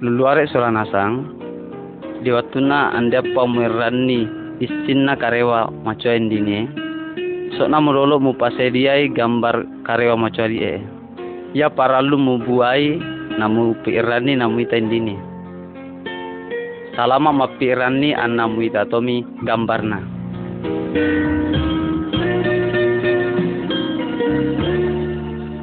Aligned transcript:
Luluare 0.00 0.48
soranasang 0.48 1.28
di 2.24 2.32
wattuna 2.32 2.92
anda 2.96 3.20
pamerani 3.32 4.24
istinna 4.60 5.16
karewa 5.16 5.72
macoa 5.84 6.16
indine 6.16 6.68
sokna 7.56 7.80
mulolo 7.80 8.20
mu 8.20 8.32
pasediai 8.36 9.08
gambar 9.12 9.84
karewa 9.84 10.16
macoa 10.20 10.48
die 10.48 10.99
ya 11.50 11.66
paralu 11.66 12.14
mu 12.14 12.34
buai 12.38 12.98
namu 13.34 13.74
pirani 13.82 14.38
namu 14.38 14.62
ita 14.62 14.78
indine 14.78 15.18
salama 16.94 17.34
mapirani 17.34 18.14
anamu 18.14 18.62
ita 18.62 18.86
tomi 18.86 19.26
gambarna 19.42 19.98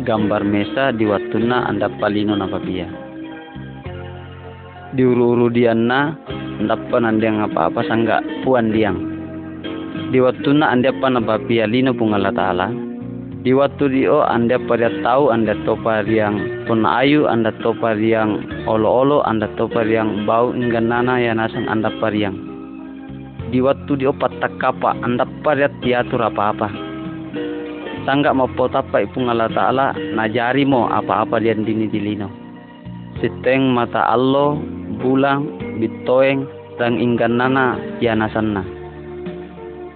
gambar 0.07 0.47
mesa 0.47 0.95
di 0.95 1.03
wattuna 1.03 1.67
anda 1.67 1.91
palino 1.99 2.31
na 2.31 2.47
papia. 2.47 2.87
Diuru-uru 4.95 5.51
dianna 5.51 6.15
ndappa 6.63 7.03
nandiang 7.03 7.43
apa-apa 7.43 7.83
sangga 7.83 8.23
puan 8.47 8.71
diang. 8.71 8.95
Di 10.07 10.23
waktu 10.23 10.55
na 10.55 10.71
anda 10.71 10.95
apa 10.95 11.11
na 11.11 11.19
bapia 11.19 11.67
lino 11.67 11.91
pung 11.91 12.15
Allah 12.15 12.31
Ta'ala 12.31 12.86
di 13.47 13.55
waktu 13.55 13.87
dio 13.87 14.27
anda 14.27 14.59
pada 14.59 14.91
tahu 14.99 15.31
anda 15.31 15.55
topa 15.63 16.03
yang 16.03 16.67
pun 16.67 16.83
ayu 16.83 17.31
anda 17.31 17.55
topa 17.63 17.95
yang 17.95 18.43
olo-olo 18.67 19.23
anda 19.23 19.47
topa 19.55 19.87
yang 19.87 20.27
bau 20.27 20.51
nana 20.51 21.15
ya 21.15 21.31
nasan 21.31 21.63
anda 21.71 21.87
pariang 22.03 22.35
di 23.47 23.63
waktu 23.63 24.03
dio 24.03 24.11
patak 24.11 24.51
kapa 24.59 24.99
anda 24.99 25.23
pada 25.47 25.71
tiatur 25.79 26.27
apa-apa. 26.27 26.67
Sangga 28.03 28.35
mau 28.35 28.51
potapa 28.51 28.99
ipung 28.99 29.31
Allah 29.31 29.47
Ta'ala 29.47 29.95
najari 29.95 30.67
mo 30.67 30.91
apa-apa 30.91 31.39
dia 31.39 31.55
dini 31.55 31.87
dilino. 31.87 32.27
Siteng 33.23 33.71
mata 33.71 34.11
Allah 34.11 34.59
bulang 34.99 35.47
bitoeng 35.79 36.43
dan 36.75 36.99
inggan 36.99 37.39
nana 37.39 37.79
ya 38.03 38.11
nasanna 38.11 38.76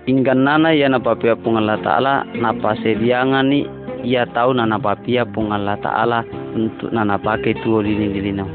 inggan 0.08 0.46
nana 0.46 0.74
ya 0.74 0.90
na 0.90 0.98
papia 0.98 1.38
pung 1.38 1.58
Allah 1.58 1.78
Ta'ala 1.82 2.26
napa 2.38 2.74
sediangan 2.82 3.46
ni 3.50 3.66
ia 4.02 4.26
tahu 4.26 4.58
nana 4.58 4.82
papia 4.82 5.26
pung 5.28 5.54
Allah 5.54 5.78
Ta'ala 5.78 6.26
untuk 6.58 6.90
nana 6.90 7.22
pakai 7.22 7.58
tuo 7.62 7.86
dini 7.86 8.10
dilino 8.10 8.46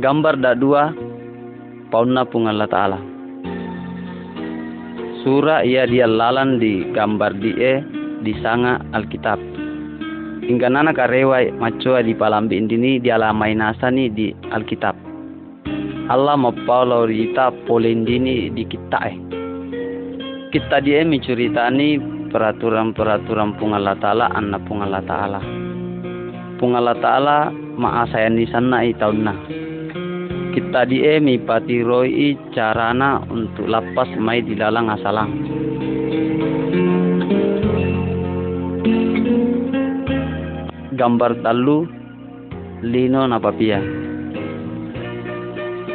gambar 0.00 0.40
dak 0.40 0.56
dua 0.60 0.92
pauna 1.92 2.24
pung 2.24 2.48
Allah 2.48 2.68
Ta'ala 2.68 2.98
surah 5.24 5.64
ia 5.64 5.88
dia 5.88 6.04
lalan 6.04 6.60
di 6.60 6.84
gambar 6.92 7.32
die 7.40 7.80
di 8.24 8.32
sanga 8.40 8.80
Alkitab. 8.92 9.40
Hingga 10.44 10.68
nana 10.68 10.92
karewa 10.92 11.40
macoa 11.56 12.04
di 12.04 12.12
palambi 12.12 12.60
indini 12.60 13.00
di 13.00 13.08
alamai 13.08 13.56
nasani 13.56 14.12
di 14.12 14.32
Alkitab. 14.52 15.13
Allah 16.08 16.36
mapaulau 16.36 17.08
rita 17.08 17.48
polendini 17.64 18.52
di 18.52 18.64
kita 18.64 19.00
eh. 19.08 19.16
Kita 20.52 20.78
dia 20.84 21.02
menceritani 21.02 21.98
peraturan-peraturan 22.30 23.58
pungala 23.58 23.98
ta'ala 23.98 24.30
anna 24.32 24.58
pungala 24.62 25.00
ta'ala. 25.02 25.40
Pungala 26.60 26.94
ta'ala 26.98 27.50
maasayani 27.52 28.44
sana 28.52 28.86
i 28.86 28.94
tahunna. 28.94 29.34
Kita 30.54 30.86
dia 30.86 31.18
mi 31.18 31.40
patiroi 31.40 32.38
carana 32.54 33.18
untuk 33.26 33.66
lapas 33.66 34.06
mai 34.20 34.38
di 34.44 34.54
dalang 34.54 34.92
asalang. 34.94 35.32
gambar 40.94 41.42
talu 41.42 41.90
lino 42.86 43.26
na 43.26 43.42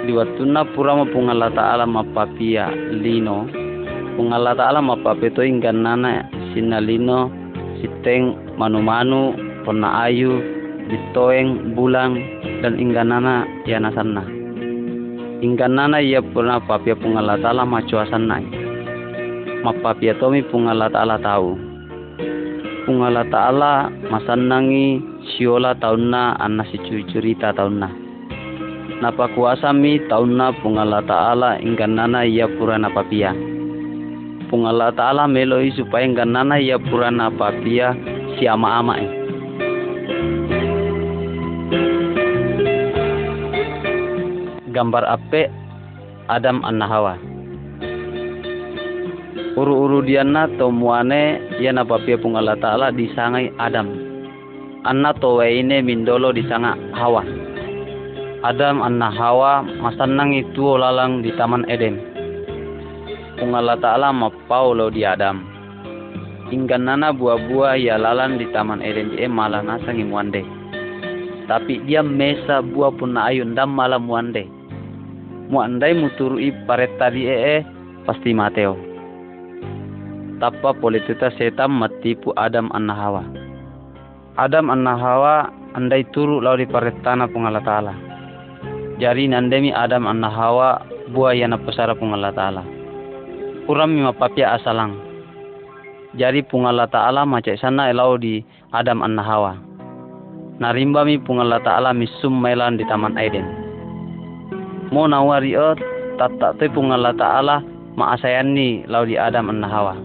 papia 0.09 0.15
di 0.15 0.17
watuna 0.17 0.65
pura 0.73 0.97
ma 0.97 1.05
pungala 1.05 1.53
ta'ala 1.53 1.85
ma 1.85 2.01
papia 2.01 2.73
lino. 2.89 3.45
Pungala 4.17 4.57
ta'ala 4.57 4.81
ma 4.81 4.97
papeto 4.97 5.45
inggan 5.45 5.85
nana 5.85 6.25
sinalino 6.53 7.29
siteng 7.77 8.33
manu-manu 8.57 9.37
pona 9.63 10.09
ayu 10.09 10.41
ditoeng 10.89 11.77
bulang 11.77 12.17
dan 12.65 12.81
ingganana 12.81 13.45
ya 13.69 13.77
nasanna. 13.77 14.25
Ingganana 15.45 16.01
ia 16.01 16.25
puna 16.25 16.57
papia 16.59 16.97
pungala 16.97 17.37
ta'ala 17.37 17.69
ma 17.69 17.85
cuasanna 17.85 18.41
ma 19.61 19.71
papia 19.77 20.17
tomi 20.17 20.41
pungala 20.41 20.89
ta'ala 20.89 21.21
tahu 21.21 21.53
pungala 22.87 23.27
ta'ala 23.29 23.91
masanangi 24.09 25.03
siola 25.35 25.75
taunna 25.77 26.39
anna 26.39 26.63
si 26.71 26.79
cerita 27.11 27.51
taunna 27.51 27.98
napa 28.99 29.31
mi 29.71 29.99
taunna 30.11 30.51
pungala 30.59 30.99
ta'ala 31.03 31.59
nana 31.63 32.27
ia 32.27 32.47
purana 32.47 32.91
papia 32.91 33.31
pungala 34.51 34.91
ta'ala 34.91 35.23
meloi 35.27 35.71
supaya 35.71 36.07
nana 36.27 36.59
ia 36.59 36.75
purana 36.75 37.31
papia 37.31 37.95
si 38.35 38.43
ama-ama 38.47 38.99
eh. 38.99 39.19
gambar 44.69 45.03
ape 45.11 45.51
Adam 46.29 46.61
anna 46.61 46.85
Hawa. 46.85 47.17
Uru-uru 49.57 50.05
diana 50.05 50.45
to 50.61 50.69
muane 50.69 51.41
yana 51.59 51.83
papia 51.83 52.21
pung 52.21 52.37
Allah 52.37 52.55
Ta'ala 52.55 52.93
disangai 52.93 53.49
Adam. 53.57 53.89
Anna 54.87 55.11
ini 55.43 55.83
mindolo 55.83 56.31
disanga 56.31 56.77
Hawa 56.95 57.48
Adam 58.39 58.79
anna 58.79 59.11
Hawa 59.11 59.67
masanang 59.83 60.31
itu 60.35 60.79
lalang 60.79 61.19
di 61.19 61.35
Taman 61.35 61.67
Eden. 61.67 61.99
Pung 63.35 63.55
Allah 63.55 63.79
Ta'ala 63.79 64.11
mapau 64.15 64.71
lo 64.75 64.87
di 64.91 65.03
Adam. 65.03 65.43
Hingga 66.49 66.81
nana 66.81 67.13
buah-buah 67.13 67.77
ya 67.77 67.99
lalan 67.99 68.39
di 68.39 68.47
Taman 68.49 68.81
Eden 68.81 69.15
e 69.19 69.29
malah 69.29 69.61
nasangi 69.61 70.01
muande 70.01 70.59
tapi 71.49 71.81
dia 71.89 72.05
mesa 72.05 72.61
buah 72.61 72.93
pun 72.93 73.17
na 73.17 73.33
ayun 73.33 73.57
dam 73.57 73.73
malah 73.73 73.97
muande 73.97 74.45
muandai 75.49 75.97
muturui 75.97 76.53
pareta 76.69 77.09
di 77.09 77.25
ee 77.25 77.65
pasti 78.05 78.37
Mateo 78.37 78.77
tappa 80.37 80.77
politita 80.77 81.33
setam 81.35 81.75
matipu 81.75 82.31
Adam 82.39 82.71
anna 82.71 82.95
Hawa. 82.95 83.23
Adam 84.39 84.71
anna 84.71 84.95
Hawa 84.95 85.51
andai 85.75 86.07
turu 86.15 86.39
lau 86.39 86.55
di 86.55 86.63
paretana 86.63 87.27
pungala 87.27 87.59
ta'ala. 87.59 88.08
Jari 88.99 89.31
nandemi 89.31 89.71
Adam 89.71 90.11
anna 90.11 90.27
Hawa 90.27 90.83
buah 91.15 91.31
yana 91.31 91.55
pesara 91.55 91.95
pungala 91.95 92.35
ta'ala. 92.35 92.67
Uram 93.71 93.95
mi 93.95 94.03
mapapia 94.03 94.59
asalang. 94.59 94.99
Jari 96.19 96.43
pungala 96.43 96.83
ta'ala 96.83 97.23
macak 97.23 97.55
sana 97.63 97.87
elau 97.87 98.19
di 98.19 98.43
Adam 98.75 98.99
anna 98.99 99.23
Hawa. 99.23 99.55
Narimba 100.59 101.07
mi 101.07 101.15
pungala 101.15 101.63
ta'ala 101.63 101.95
misum 101.95 102.43
melan 102.43 102.75
di 102.75 102.83
Taman 102.83 103.15
Eden. 103.15 103.47
Mo 104.91 105.07
nawari 105.07 105.55
o 105.55 105.79
tatak 106.19 106.59
te 106.59 106.67
pungala 106.67 107.15
ta'ala 107.15 107.63
maasayani 107.95 108.83
lau 108.91 109.07
di 109.07 109.15
Adam 109.15 109.47
anna 109.47 109.71
Hawa. 109.71 109.95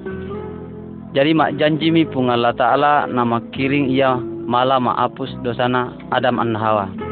Jadi 1.15 1.31
mak 1.31 1.55
janji 1.63 1.95
mi 1.95 2.03
pung 2.03 2.27
Allah 2.27 2.51
Ta'ala 2.51 3.07
nama 3.07 3.39
kiring 3.55 3.87
ia 3.87 4.19
malah 4.19 4.83
maapus 4.83 5.31
dosana 5.47 5.95
Adam 6.11 6.43
an 6.43 6.59
Hawa. 6.59 7.04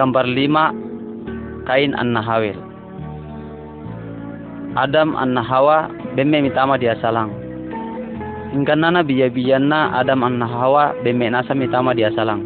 Gambar 0.00 0.24
lima 0.32 0.72
kain 1.68 1.92
an 1.92 2.16
Hawil. 2.16 2.56
Adam 4.72 5.12
an 5.12 5.36
Hawa 5.36 5.92
beme 6.16 6.40
mitama 6.40 6.80
dia 6.80 6.96
salang. 7.04 7.28
nana 8.56 9.04
biya 9.04 9.28
biyana 9.28 9.92
Adam 10.00 10.24
an 10.24 10.40
Hawa 10.40 10.96
beme 11.04 11.28
nasa 11.28 11.52
mitama 11.52 11.92
dia 11.92 12.08
salang. 12.16 12.40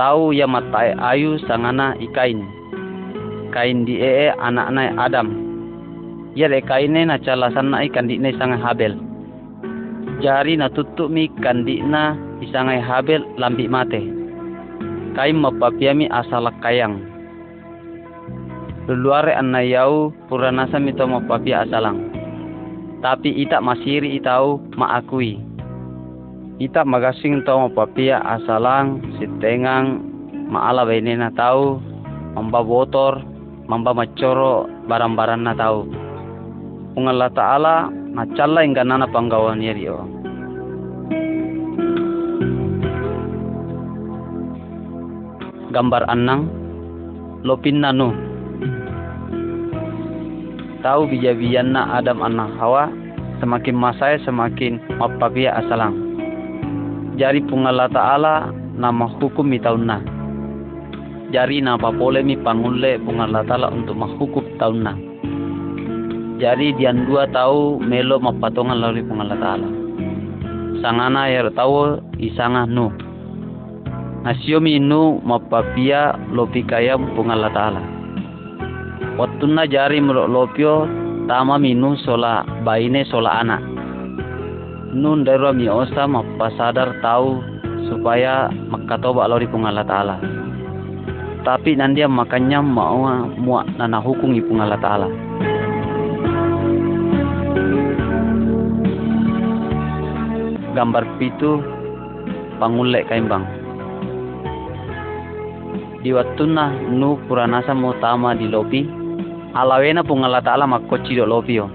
Tahu 0.00 0.32
ya 0.32 0.48
matai 0.48 0.96
ayu 0.96 1.36
sangana 1.44 1.92
ikain 2.00 2.40
kain 3.52 3.84
di 3.84 4.00
ee 4.00 4.32
anak 4.40 4.72
nai 4.72 4.96
Adam. 4.96 5.28
Ya 6.32 6.48
de 6.48 6.64
na 7.04 7.20
calasan 7.20 7.68
na 7.68 7.84
ikan 7.84 8.08
di 8.08 8.16
nai 8.16 8.32
sangai 8.40 8.64
Habel. 8.64 8.96
Jari 10.24 10.56
na 10.56 10.72
tutup 10.72 11.12
mi 11.12 11.28
kandi 11.44 11.84
na 11.84 12.16
isangai 12.40 12.80
Habel 12.80 13.28
lambi 13.36 13.68
mate. 13.68 14.19
Kain 15.14 15.38
mapapiami 15.38 16.06
asalak 16.10 16.54
kayang. 16.62 17.10
luluare 18.90 19.38
anna 19.38 19.62
yau 19.62 20.10
puranasa 20.26 20.82
mito 20.82 21.06
mapapia 21.06 21.62
asalang. 21.62 22.10
Tapi 22.98 23.30
ita 23.38 23.62
masiri 23.62 24.18
itau 24.18 24.58
maakui. 24.74 25.38
Ita 26.58 26.82
magasing 26.82 27.46
tau 27.46 27.70
mapapia 27.70 28.18
asalang 28.20 29.00
sitengang 29.16 30.02
maala 30.50 30.84
benena 30.84 31.30
tau 31.32 31.78
mamba 32.36 32.60
botor 32.66 33.22
mamba 33.70 33.94
macoro 33.94 34.66
barang-barang 34.90 35.42
na 35.46 35.54
tau. 35.54 35.86
Ungala 36.98 37.30
ta'ala 37.30 37.88
na 37.88 38.26
chala 38.34 38.66
ingga 38.66 38.82
nana 38.82 39.06
panggawan 39.06 39.62
yeri 39.62 39.86
gambar 45.70 46.02
anang 46.10 46.50
lopin 47.46 47.80
nanu 47.80 48.10
tahu 50.82 51.06
bija-bijan 51.06 51.72
na 51.76 52.00
Adam 52.00 52.20
anak 52.24 52.50
Hawa 52.58 52.90
semakin 53.40 53.76
masai 53.76 54.20
semakin 54.24 54.82
mapapia 55.00 55.56
asalang. 55.56 55.96
Jari 57.16 57.44
pungala 57.44 57.88
ta'ala 57.92 58.48
nama 58.76 59.04
hukum 59.20 59.52
na 59.84 60.00
jari 61.30 61.60
napa 61.60 61.92
boleh 61.92 62.24
mi 62.24 62.34
pangulle 62.40 62.96
pungala 63.04 63.44
ta'ala 63.44 63.68
untuk 63.70 63.94
menghukum 63.94 64.44
na 64.80 64.96
jari 66.40 66.72
dian 66.80 67.04
dua 67.04 67.28
tahu 67.28 67.76
melo 67.84 68.16
mapatongan 68.16 68.80
lalu 68.80 69.04
pungala 69.04 69.36
ta'ala. 69.36 69.68
Sangana 70.80 71.28
yer 71.28 71.52
tahu 71.52 72.00
isangah 72.16 72.64
nu 72.64 72.88
nasiomi 74.20 74.76
inu 74.76 75.20
mapapia 75.24 76.12
lopi 76.32 76.60
kaya 76.64 76.96
pungal 76.96 77.48
ta'ala. 77.52 77.82
Na 79.40 79.64
jari 79.68 80.00
lopio 80.00 80.88
tama 81.28 81.60
minu 81.60 81.96
sola 82.00 82.44
baine 82.64 83.04
sola 83.04 83.44
anak 83.44 83.60
nun 84.90 85.22
darwa 85.22 85.52
mi 85.52 85.68
osa 85.68 86.08
mapasadar 86.08 86.98
tahu 87.04 87.38
supaya 87.86 88.48
makatoba 88.72 89.28
lori 89.28 89.46
pungal 89.46 89.76
ta'ala. 89.84 90.16
Tapi 91.40 91.76
nanti 91.76 92.04
makanya 92.04 92.60
mau 92.60 93.08
muak 93.40 93.68
nana 93.76 94.00
hukum 94.00 94.36
pungal 94.44 94.72
ta'ala. 94.80 95.08
Gambar 100.70 101.04
pitu 101.18 101.60
pangulek 102.56 103.10
kaimbang 103.10 103.59
di 106.00 106.16
na 106.48 106.72
nu 106.88 107.20
puranasa 107.28 107.76
tama 108.00 108.32
di 108.32 108.48
lopi 108.48 108.88
alawena 109.52 110.00
pungala 110.00 110.40
ta'ala 110.40 110.64
makkoci 110.64 111.12
do 111.12 111.28
lopi 111.28 111.60
yo. 111.60 111.68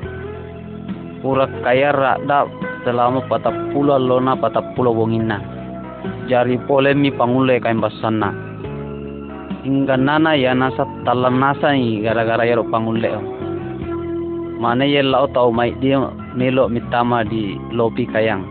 Pura 1.22 1.46
kaya 1.62 1.94
rada 1.94 2.50
selama 2.86 3.22
pulau 3.74 4.02
lona 4.02 4.34
pulau 4.74 4.98
wongina 4.98 5.42
jari 6.30 6.58
polemi 6.66 7.10
pangule 7.14 7.62
kain 7.62 7.82
basanna 7.82 8.34
hingga 9.66 9.98
nana 9.98 10.38
ya 10.38 10.54
nasa 10.54 10.86
talan 11.06 11.38
nasa 11.38 11.74
ni 11.74 12.02
gara-gara 12.02 12.46
ya 12.46 12.58
pangule 12.66 13.10
yo. 13.10 13.22
Mana 14.58 14.90
ya 14.90 15.06
lau 15.06 15.30
tau 15.30 15.54
mai 15.54 15.74
dia 15.78 16.02
melo 16.34 16.66
mitama 16.66 17.22
di 17.22 17.54
lopi 17.70 18.10
kayang. 18.10 18.42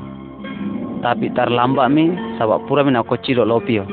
Tapi 1.03 1.35
terlambat 1.35 1.91
mi 1.91 2.15
sabab 2.39 2.63
pura 2.71 2.87
mina 2.87 3.03
koci 3.03 3.35
do 3.35 3.43
lopi 3.43 3.83
yo 3.83 3.87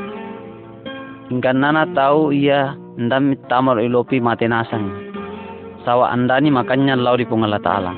nana 1.39 1.88
tahu 1.95 2.36
ia 2.36 2.75
ndam 3.00 3.31
tamar 3.48 3.80
ilopi 3.80 4.19
mate 4.19 4.51
nasang. 4.51 4.92
Sawa 5.88 6.12
andani 6.12 6.51
makanya 6.51 7.00
lau 7.00 7.16
di 7.16 7.24
pungala 7.24 7.57
ta'ala. 7.57 7.94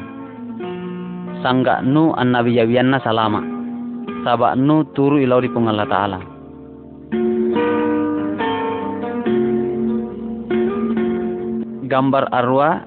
Sangga 1.41 1.81
nu 1.81 2.13
an 2.13 2.31
nabi 2.31 2.55
yawianna 2.55 3.01
salama. 3.01 3.41
Saba 4.21 4.53
nu 4.53 4.85
turu 4.93 5.17
ilau 5.17 5.41
di 5.41 5.49
pungala 5.49 5.83
ta'ala. 5.89 6.19
Gambar 11.89 12.31
arwah 12.31 12.85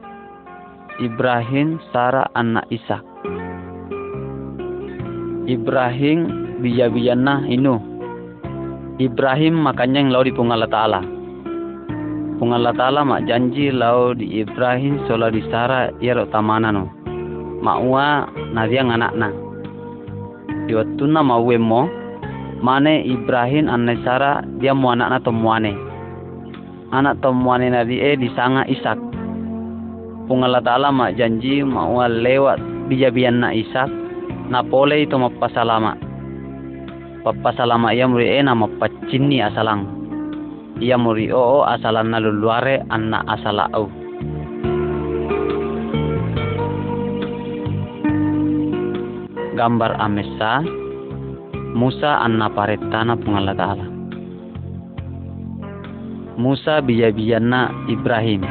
Ibrahim 1.03 1.77
Sarah 1.93 2.31
anak 2.33 2.65
Isa. 2.73 3.03
Ibrahim 5.47 6.19
biya-biyanna 6.59 7.47
inu 7.47 7.96
Ibrahim 8.97 9.61
makanya 9.61 10.01
yang 10.01 10.09
lau 10.09 10.25
di 10.25 10.33
pungala 10.33 10.65
ta'ala. 10.65 11.05
Pungala 12.41 12.73
ta'ala 12.73 13.05
mak 13.05 13.29
janji 13.29 13.69
lau 13.69 14.17
di 14.17 14.41
Ibrahim 14.41 15.05
sola 15.05 15.29
di 15.29 15.45
Sara 15.53 15.93
ia 16.01 16.17
tamana 16.33 16.73
no. 16.73 16.89
Mak 17.61 17.79
ua 17.85 18.25
nadia 18.57 18.81
na. 18.89 19.29
Di 20.65 20.73
waktu 20.73 21.05
na 21.13 21.21
mau 21.21 21.45
mo, 21.45 21.85
mane 22.65 23.05
Ibrahim 23.05 23.69
anne 23.69 24.01
Sara 24.01 24.41
dia 24.65 24.73
mu 24.73 24.89
anak 24.89 25.13
na 25.13 25.19
tomuane. 25.21 25.77
Anak 26.89 27.21
tomuane 27.21 27.69
nadi 27.69 28.01
e 28.01 28.17
di 28.17 28.33
sanga 28.33 28.65
Isak. 28.65 28.97
Pungala 30.25 30.65
ta'ala 30.65 30.89
mak 30.89 31.21
janji 31.21 31.61
mak 31.61 31.85
ua 31.93 32.09
lewat 32.09 32.89
bijabian 32.89 33.45
na 33.45 33.53
Isak. 33.53 33.93
Na 34.49 34.65
pole 34.65 35.05
itu 35.05 35.21
mapasalama 35.21 36.06
salama 37.35 37.91
ia 37.91 38.07
muri 38.07 38.39
ena 38.39 38.55
mapacini 38.55 39.43
asalang. 39.43 39.83
Ia 40.79 40.95
muri 40.95 41.33
o 41.35 41.67
asalan 41.67 42.15
na 42.15 42.23
luluare 42.23 42.87
anna 42.87 43.25
asala 43.27 43.67
au. 43.75 43.91
Gambar 49.57 49.97
amesa 49.97 50.61
Musa 51.73 52.21
anna 52.21 52.53
paretana 52.53 53.17
pungala 53.17 53.57
ta'ala 53.57 53.89
Musa 56.37 56.85
biya-biyanna 56.85 57.89
Ibrahim. 57.89 58.45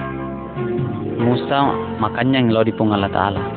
Musa 1.21 1.77
makanya 2.01 2.41
yang 2.41 2.49
lo 2.49 2.65
di 2.65 2.73
pungala 2.73 3.05
ta'ala 3.05 3.54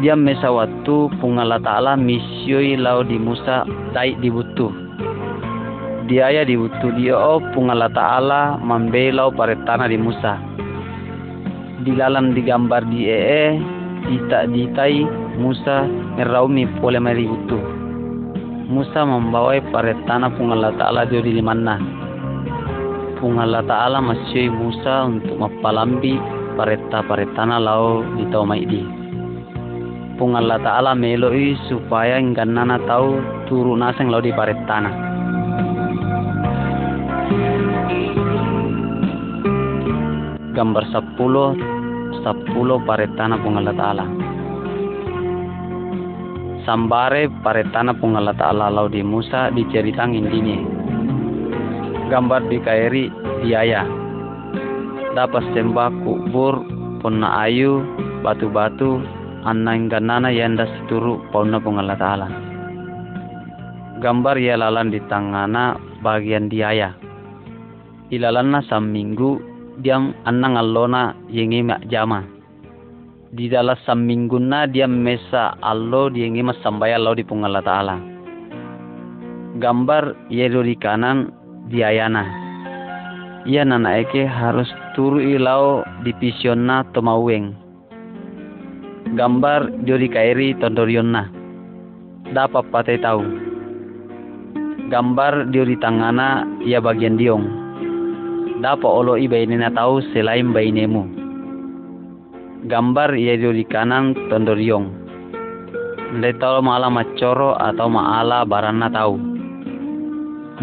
dia 0.00 0.16
mesa 0.16 0.48
waktu 0.48 1.12
pungala 1.20 1.60
ta'ala 1.60 2.00
misioi 2.00 2.80
lau 2.80 3.04
di 3.04 3.20
Musa 3.20 3.68
dai 3.92 4.16
dibutuh 4.16 4.72
dia 6.08 6.32
ya 6.32 6.42
dibutuh 6.44 6.92
dia 6.96 7.16
oh 7.16 7.40
pungala 7.52 7.86
ta'ala 7.92 8.60
mambelau 8.60 9.32
paretana 9.32 9.88
di 9.88 9.96
Musa. 9.96 10.36
Dilalan 11.82 12.36
digambar 12.36 12.84
di 12.86 13.08
ee 13.10 13.56
dita 14.06 14.44
ditai 14.50 15.08
Musa 15.40 15.88
meraumi 16.18 16.68
pole 16.78 17.00
mari 17.00 17.24
butuh 17.26 17.64
Musa 18.68 19.08
membawai 19.08 19.62
paretana 19.72 20.28
pungala 20.36 20.74
ta'ala 20.76 21.08
di 21.08 21.42
mana 21.42 21.80
pungala 23.16 23.64
ta'ala 23.64 24.02
masih 24.02 24.50
Musa 24.52 25.06
untuk 25.08 25.38
mapalambi 25.38 26.18
pareta 26.58 27.00
paretana 27.06 27.56
lau 27.56 28.04
di 28.18 28.28
tau 28.28 28.44
di 28.52 29.01
pung 30.16 30.36
Allah 30.36 30.60
Ta'ala 30.60 30.92
meloi 30.92 31.56
supaya 31.68 32.20
nana 32.20 32.76
tahu 32.84 33.20
turu 33.48 33.76
naseng 33.76 34.12
lo 34.12 34.20
di 34.20 34.32
paret 34.32 34.56
tanah. 34.68 34.94
Gambar 40.52 40.84
10 40.92 41.16
10 42.20 42.86
paret 42.86 43.10
tanah 43.16 43.38
pung 43.40 43.56
Allah 43.56 43.74
Ta'ala. 43.74 44.04
Sambare 46.62 47.26
paret 47.42 47.66
tanah 47.74 47.96
pung 47.98 48.14
Allah 48.14 48.36
Ta'ala 48.38 48.70
lau 48.70 48.86
di 48.86 49.02
Musa 49.02 49.50
diceritang 49.50 50.14
intinya. 50.14 50.58
Gambar 52.12 52.46
di 52.52 52.58
kairi 52.62 53.04
biaya. 53.42 53.82
Dapat 55.12 55.44
sembah 55.52 55.90
kubur 56.04 56.62
puna 57.02 57.44
ayu 57.44 57.82
batu-batu 58.22 59.21
annang 59.42 59.90
ganana 59.90 60.30
yanda 60.30 60.66
situru 60.66 61.22
pauna 61.30 61.58
pungala 61.58 61.98
ta'ala 61.98 62.28
gambar 64.02 64.36
ya 64.38 64.58
lalan 64.58 64.90
di 64.90 64.98
tangana 65.06 65.78
bagian 66.02 66.50
diaya 66.50 66.94
ilalanna 68.12 68.60
minggu 68.82 69.40
diam 69.80 70.12
annang 70.28 70.60
allona 70.60 71.16
yengi 71.32 71.64
jama. 71.88 72.28
Di 73.32 73.48
dalam 73.48 74.04
na 74.44 74.68
dia 74.68 74.84
mesa 74.84 75.56
allo 75.64 76.12
yengi 76.12 76.44
mas 76.44 76.60
sambaya 76.60 77.00
allo 77.00 77.16
di 77.16 77.24
pungala 77.24 77.64
ta'ala 77.64 77.96
gambar 79.56 80.28
yedo 80.32 80.60
di 80.60 80.76
kanan 80.76 81.32
diayana 81.68 82.24
ia 83.44 83.64
nana 83.64 84.00
eke 84.00 84.24
harus 84.24 84.68
turu 84.96 85.20
ilau 85.20 85.84
di 86.04 86.12
pisionna 86.16 86.88
tomaweng 86.96 87.61
gambar 89.12 89.84
jori 89.84 90.08
kairi 90.08 90.56
tondorionna 90.56 91.28
dapat 92.32 92.64
patai 92.72 92.98
tahu 93.00 93.22
gambar 94.88 95.52
diori 95.52 95.76
tangana 95.80 96.48
ia 96.64 96.80
bagian 96.80 97.16
diong 97.16 97.62
dapat 98.62 98.86
olo 98.86 99.18
i 99.18 99.26
bainena 99.26 99.74
tahu 99.74 99.98
selain 100.14 100.54
bainemu. 100.54 101.02
Gambar 102.70 103.18
ia 103.18 103.34
di 103.34 103.66
kanan 103.66 104.14
tondoriong. 104.30 104.86
Tahu 106.22 106.58
maala 106.62 106.86
macoro 106.86 107.58
atau 107.58 107.90
maala 107.90 108.46
barana 108.46 108.86
tahu. 108.86 109.18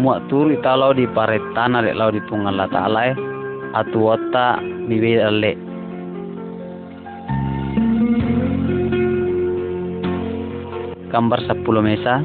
Muak 0.00 0.32
turu 0.32 0.56
italo 0.56 0.96
di 0.96 1.04
paretana 1.04 1.84
dek 1.84 1.92
lau 1.92 2.08
di 2.08 2.24
tunggal 2.24 2.56
ta'ala 2.72 3.00
eh. 3.12 3.16
Atuota 3.76 4.64
miwi 4.64 5.20
ale. 5.20 5.69
Gambar 11.10 11.42
10 11.42 11.66
mesa 11.82 12.22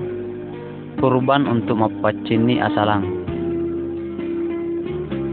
kurban 1.01 1.49
untuk 1.49 1.81
mapacini 1.81 2.61
asalang. 2.61 3.01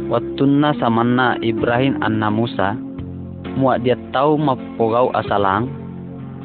Wattuna 0.09 0.73
samanna 0.81 1.37
Ibrahim 1.45 2.01
anna 2.01 2.33
Musa 2.33 2.73
muak 3.61 3.85
dia 3.85 4.01
tahu 4.17 4.41
mapogau 4.41 5.13
asalang 5.13 5.69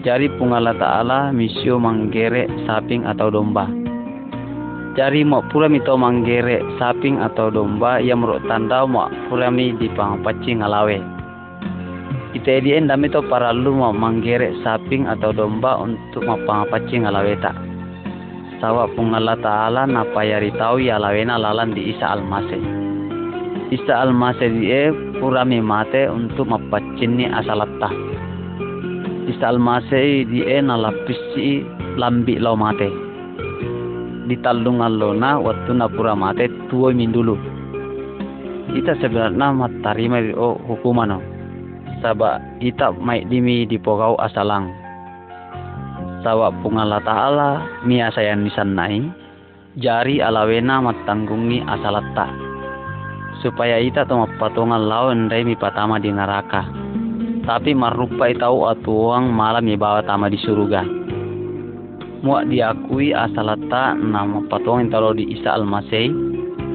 jari 0.04 0.28
pungala 0.36 0.76
ta'ala 0.76 1.32
misio 1.32 1.80
manggere 1.80 2.52
saping 2.68 3.08
atau 3.08 3.32
domba. 3.32 3.72
Jari 5.00 5.24
mau 5.24 5.48
pula 5.48 5.72
mito 5.72 5.96
manggere 5.96 6.60
saping 6.76 7.24
atau 7.24 7.48
domba 7.48 8.04
yang 8.04 8.20
menurut 8.20 8.44
tanda 8.52 8.84
mau 8.84 9.08
pula 9.32 9.48
mi 9.48 9.72
di 9.80 9.88
pangpaci 9.96 10.60
ngalawe. 10.60 11.17
Kita 12.36 12.60
dien 12.60 12.92
dami 12.92 13.08
to 13.08 13.24
para 13.32 13.56
lu 13.56 13.78
mau 13.78 13.96
manggere 13.96 14.52
saping 14.66 15.08
atau 15.08 15.32
domba 15.32 15.80
untuk 15.80 16.28
mau 16.28 16.40
pangpaci 16.44 17.04
ngalawe 17.04 17.36
tak 17.40 17.56
sawa 18.58 18.90
pungala 18.94 19.38
ta'ala 19.38 19.86
napayari 19.86 20.50
tau 20.58 20.82
ya 20.82 20.98
lawena 20.98 21.38
lalan 21.38 21.74
di 21.78 21.94
Isa 21.94 22.18
Almasih. 22.18 22.62
Isa 23.70 23.94
Almasih 24.08 24.50
die 24.50 24.82
purami 25.20 25.62
mate 25.62 26.10
untuk 26.10 26.50
mapacini 26.50 27.30
asalatta. 27.30 27.90
Isa 29.30 29.54
Almasih 29.54 30.26
die 30.30 30.58
nalapisi 30.64 31.62
lambi 32.00 32.42
lau 32.42 32.58
mate. 32.58 32.90
Di 34.28 34.36
talungan 34.44 35.00
lona 35.00 35.40
waktu 35.40 35.72
napura 35.78 36.18
mate 36.18 36.52
tuoi 36.68 36.98
min 36.98 37.14
dulu. 37.14 37.38
Kita 38.74 39.00
sebenarnya 39.00 39.56
matarima 39.56 40.20
oh 40.36 40.60
hukuman 40.68 41.16
no. 41.16 41.37
Sabak 41.98 42.62
kita 42.62 42.94
mai 42.94 43.26
dimi 43.26 43.66
di 43.66 43.82
pokau 43.82 44.14
asalang. 44.22 44.70
Sawa 46.22 46.54
pungala 46.62 47.02
ta'ala 47.02 47.82
mia 47.90 48.14
sayan 48.14 48.46
nai. 48.74 49.02
Jari 49.78 50.22
alawena 50.22 50.82
matanggungi 50.82 51.62
asalatta 51.62 52.30
supaya 53.46 53.78
ita 53.78 54.10
to 54.10 54.18
mapatungan 54.18 54.90
lawan 54.90 55.30
dai 55.30 55.46
mi 55.46 55.54
patama 55.54 56.02
di 56.02 56.10
neraka. 56.10 56.66
Tapi 57.46 57.78
marupa 57.78 58.30
itau 58.30 58.70
atuang 58.70 59.30
malam 59.30 59.66
mi 59.66 59.78
bawa 59.78 60.02
tama 60.06 60.30
di 60.30 60.38
surga 60.42 60.98
muak 62.28 62.50
diakui 62.50 63.16
asalatta 63.16 63.96
nama 63.96 64.44
patungan 64.52 64.92
talo 64.92 65.14
di 65.14 65.32
Isa 65.32 65.56
Almasih. 65.56 66.12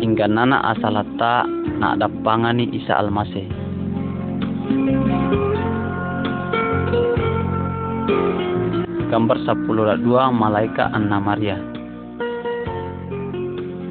Hingga 0.00 0.26
nana 0.26 0.58
asalatta 0.74 1.46
nak 1.78 2.02
dapangani 2.02 2.66
Isa 2.74 2.98
Almasih 2.98 3.46
gambar 9.12 9.44
10 9.44 10.08
dua 10.08 10.32
malaikat 10.32 10.88
Anna 10.88 11.20
Maria. 11.20 11.60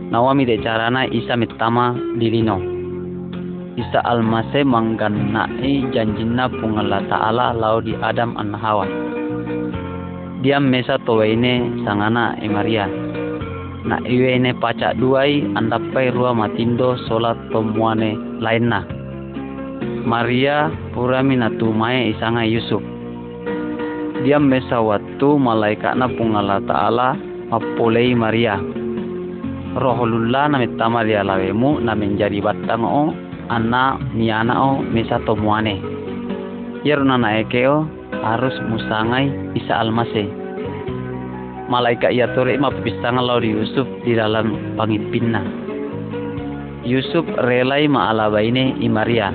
Nawami 0.10 0.50
de 0.50 0.58
carana 0.66 1.06
Isa 1.06 1.38
mitama 1.38 1.94
dilino. 2.18 2.58
Isa 3.78 4.02
almase 4.02 4.66
mangganai 4.66 5.94
janjina 5.94 6.50
pungala 6.50 7.06
ta'ala 7.06 7.54
lau 7.54 7.78
di 7.86 7.94
Adam 8.02 8.34
an 8.34 8.50
Hawa. 8.58 8.90
Dia 10.42 10.58
mesa 10.58 10.98
towaine 11.06 11.86
sangana 11.86 12.34
e 12.42 12.50
Maria. 12.50 12.90
Na 13.86 14.02
iwene 14.02 14.58
pacak 14.58 14.98
duai 14.98 15.46
andapai 15.54 16.10
rua 16.18 16.34
matindo 16.34 16.98
solat 17.06 17.38
tomuane 17.54 18.18
lainna. 18.42 18.90
Maria 20.02 20.74
purami 20.98 21.38
natumae 21.38 22.10
isanga 22.10 22.42
Yusuf 22.42 22.91
dia 24.22 24.38
mesa 24.38 24.78
waktu 24.78 25.28
malaikat 25.38 25.98
na 25.98 26.08
pungala 26.10 26.62
ta'ala 26.64 27.18
mapulei 27.50 28.14
Maria. 28.14 28.62
Dia 29.72 31.22
lawemu 31.24 31.80
na 31.82 31.94
menjadi 31.96 32.44
batang 32.44 32.84
o 32.84 33.16
ana 33.50 33.98
miana 34.14 34.56
o 34.60 34.72
mesa 34.84 35.18
tomuane. 35.24 35.80
Yeruna 36.86 37.18
na 37.18 37.42
ekeo 37.42 37.88
harus 38.22 38.54
musangai 38.68 39.32
isa 39.56 39.80
almase. 39.80 40.28
Malaikat 41.72 42.12
ia 42.12 42.28
tore 42.36 42.60
mapipistangan 42.60 43.24
lau 43.24 43.40
di 43.40 43.56
Yusuf 43.56 43.88
di 44.04 44.12
dalam 44.12 44.76
pangipinna 44.76 45.72
Yusuf 46.82 47.24
relai 47.48 47.86
ma'alabaine 47.86 48.82
i 48.82 48.90
Maria 48.90 49.30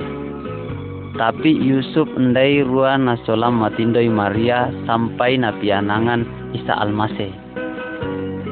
tapi 1.17 1.49
Yusuf 1.49 2.05
endai 2.13 2.61
rua 2.61 2.93
nasolam 2.93 3.57
matindoi 3.57 4.05
Maria 4.05 4.69
sampai 4.85 5.41
napianangan 5.41 6.53
Isa 6.53 6.77
Almasih. 6.77 7.33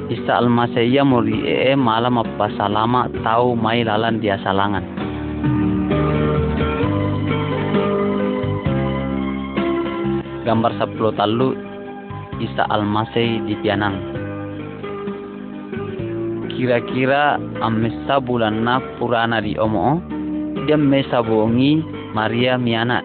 Isa 0.10 0.41
Almasih 0.41 0.89
ya 0.89 1.05
muri 1.05 1.45
e 1.45 1.77
malam 1.77 2.17
apa 2.17 2.50
salama 2.57 3.05
tahu 3.22 3.53
mai 3.53 3.86
lalan 3.86 4.17
dia 4.17 4.41
salangan. 4.41 4.81
Gambar 10.41 10.74
10 10.81 11.22
talu 11.22 11.53
Isa 12.41 12.65
Almasih 12.74 13.45
di 13.45 13.53
pianang. 13.62 13.98
Kira-kira 16.50 17.38
amesa 17.62 18.17
bulan 18.17 18.65
na 18.65 18.81
purana 18.98 19.38
di 19.38 19.53
omo 19.53 20.01
dia 20.65 20.81
mesa 20.81 21.22
bongi 21.22 22.05
Maria 22.15 22.55
miana. 22.55 23.03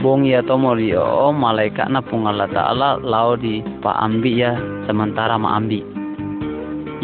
Bong 0.00 0.24
ya 0.24 0.40
tomori 0.40 0.96
o 0.96 1.28
malaikat 1.30 1.92
na 1.92 2.00
pungala 2.00 2.48
ta'ala 2.48 2.96
lao 3.04 3.36
di 3.36 3.60
pa 3.84 3.92
ambi 4.00 4.40
ya 4.40 4.56
sementara 4.88 5.36
ma 5.36 5.60
ambi. 5.60 5.84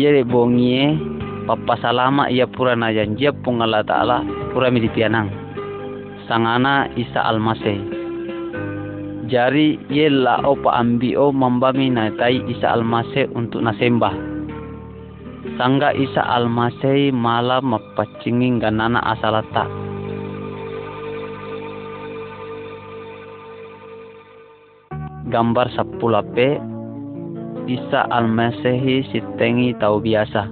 Ya 0.01 0.17
de 0.17 0.25
bongie 0.25 0.97
papa 1.45 1.77
salama 1.85 2.33
ia 2.33 2.49
pura 2.49 2.73
na 2.73 2.89
janji 2.89 3.29
pungala 3.45 3.85
ta'ala 3.85 4.25
pura 4.57 4.73
mi 4.73 4.85
pianang 4.89 5.29
sangana 6.29 6.93
isa 6.93 7.25
almase 7.25 7.81
jari 9.33 9.81
ye 9.89 10.13
la 10.13 10.45
o 10.45 10.53
pa 10.61 10.77
ambi 10.77 11.17
o 11.17 11.33
mambami 11.33 11.89
na 11.89 12.13
tai 12.21 12.45
isa 12.53 12.77
almase 12.77 13.33
untuk 13.33 13.65
nasembah 13.65 14.13
sangga 15.57 15.97
isa 15.97 16.21
almase 16.21 17.09
malam 17.17 17.73
mapacingin 17.73 18.61
ganana 18.61 19.01
asalata 19.17 19.88
gambar 25.29 25.69
sapulape 25.77 26.57
Isa 27.69 28.09
Al-Masehi 28.09 29.05
sitengi 29.13 29.77
tahu 29.77 30.01
biasa. 30.01 30.49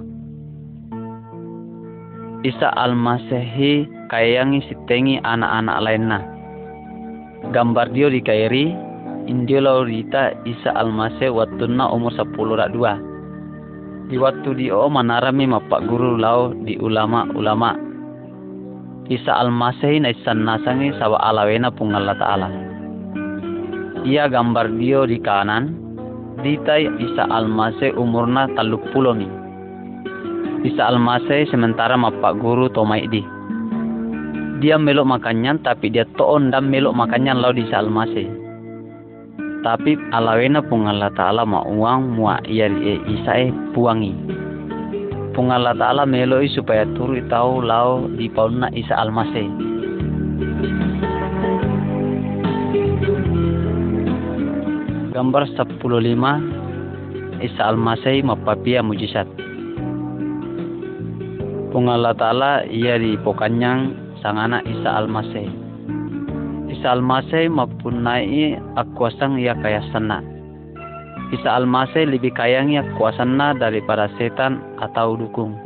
Isa 2.45 2.69
Al-Masehi 2.77 3.89
kayangi 4.13 4.61
sitengi 4.69 5.17
anak-anak 5.25 5.77
lainnya. 5.81 6.19
Gambar 7.49 7.89
dia 7.89 8.13
di 8.13 8.21
kairi, 8.21 8.69
indio 9.25 9.81
rita 9.81 10.37
Isa 10.45 10.77
Al-Maseh 10.77 11.33
watuna 11.33 11.89
umur 11.89 12.13
10 12.13 12.37
rak 12.37 12.69
dua. 12.77 13.01
Di 14.13 14.15
waktu 14.21 14.53
dia 14.61 14.77
manarami 14.85 15.49
mapak 15.49 15.89
guru 15.89 16.21
lau 16.21 16.53
di 16.53 16.77
ulama-ulama. 16.77 17.73
Isa 19.09 19.41
Al-Maseh 19.41 20.05
naisan 20.05 20.45
nasangi 20.45 20.93
sawa 21.01 21.17
alawena 21.25 21.73
pungalla 21.73 22.13
ta'ala 22.13 22.66
ia 24.05 24.29
gambar 24.29 24.69
dia 24.77 25.01
di 25.07 25.17
kanan 25.17 25.73
ditai 26.45 26.85
Isa 27.01 27.25
Almase 27.31 27.95
umurna 27.97 28.45
taluk 28.53 28.83
ni. 29.17 29.25
Isa 30.67 30.91
Almase 30.91 31.47
sementara 31.49 31.97
mapak 31.97 32.37
guru 32.37 32.69
tomai 32.69 33.07
di. 33.09 33.23
Dia 34.61 34.77
melok 34.77 35.17
makannya 35.17 35.61
tapi 35.61 35.93
dia 35.93 36.05
toon 36.17 36.49
dan 36.49 36.69
melok 36.69 36.93
makannya 36.93 37.33
lau 37.37 37.53
di 37.53 37.65
Isa 37.65 37.81
Almase 37.81 38.47
tapi 39.67 39.99
alawena 40.15 40.63
pungala 40.63 41.11
ta'ala 41.11 41.43
ma 41.43 41.59
uang 41.67 42.15
mua 42.15 42.39
iya 42.47 42.71
e 42.71 43.03
Isa 43.03 43.35
e 43.35 43.51
puangi. 43.75 44.15
Pungala 45.35 45.75
ta'ala 45.75 46.07
meloi 46.07 46.47
supaya 46.55 46.87
turu 46.95 47.19
tahu 47.27 47.61
lau 47.61 48.07
di 48.15 48.31
pauna 48.31 48.71
Isa 48.71 48.95
Almase 48.95 49.43
gambar 55.17 55.49
15 55.49 57.41
Isa 57.41 57.73
Al-Masih 57.73 58.21
mapapia 58.21 58.85
mujizat. 58.85 59.25
Pung 61.73 61.89
Allah 61.89 62.13
Ta'ala 62.13 62.69
ia 62.69 63.01
di 63.01 63.17
pokanyang 63.25 63.97
sang 64.21 64.37
anak 64.37 64.61
Isa 64.69 64.85
Al-Masih. 64.93 65.49
Isa 66.69 66.93
Al-Masih 66.93 67.49
mempunyai 67.49 68.61
akuasang 68.77 69.41
ia 69.41 69.57
kaya 69.57 69.81
sana. 69.89 70.21
Isa 71.33 71.49
Al-Masih 71.49 72.13
lebih 72.13 72.37
kayang 72.37 72.69
ia 72.69 72.85
kuasana 73.01 73.57
daripada 73.57 74.13
setan 74.21 74.61
atau 74.77 75.17
dukung. 75.17 75.57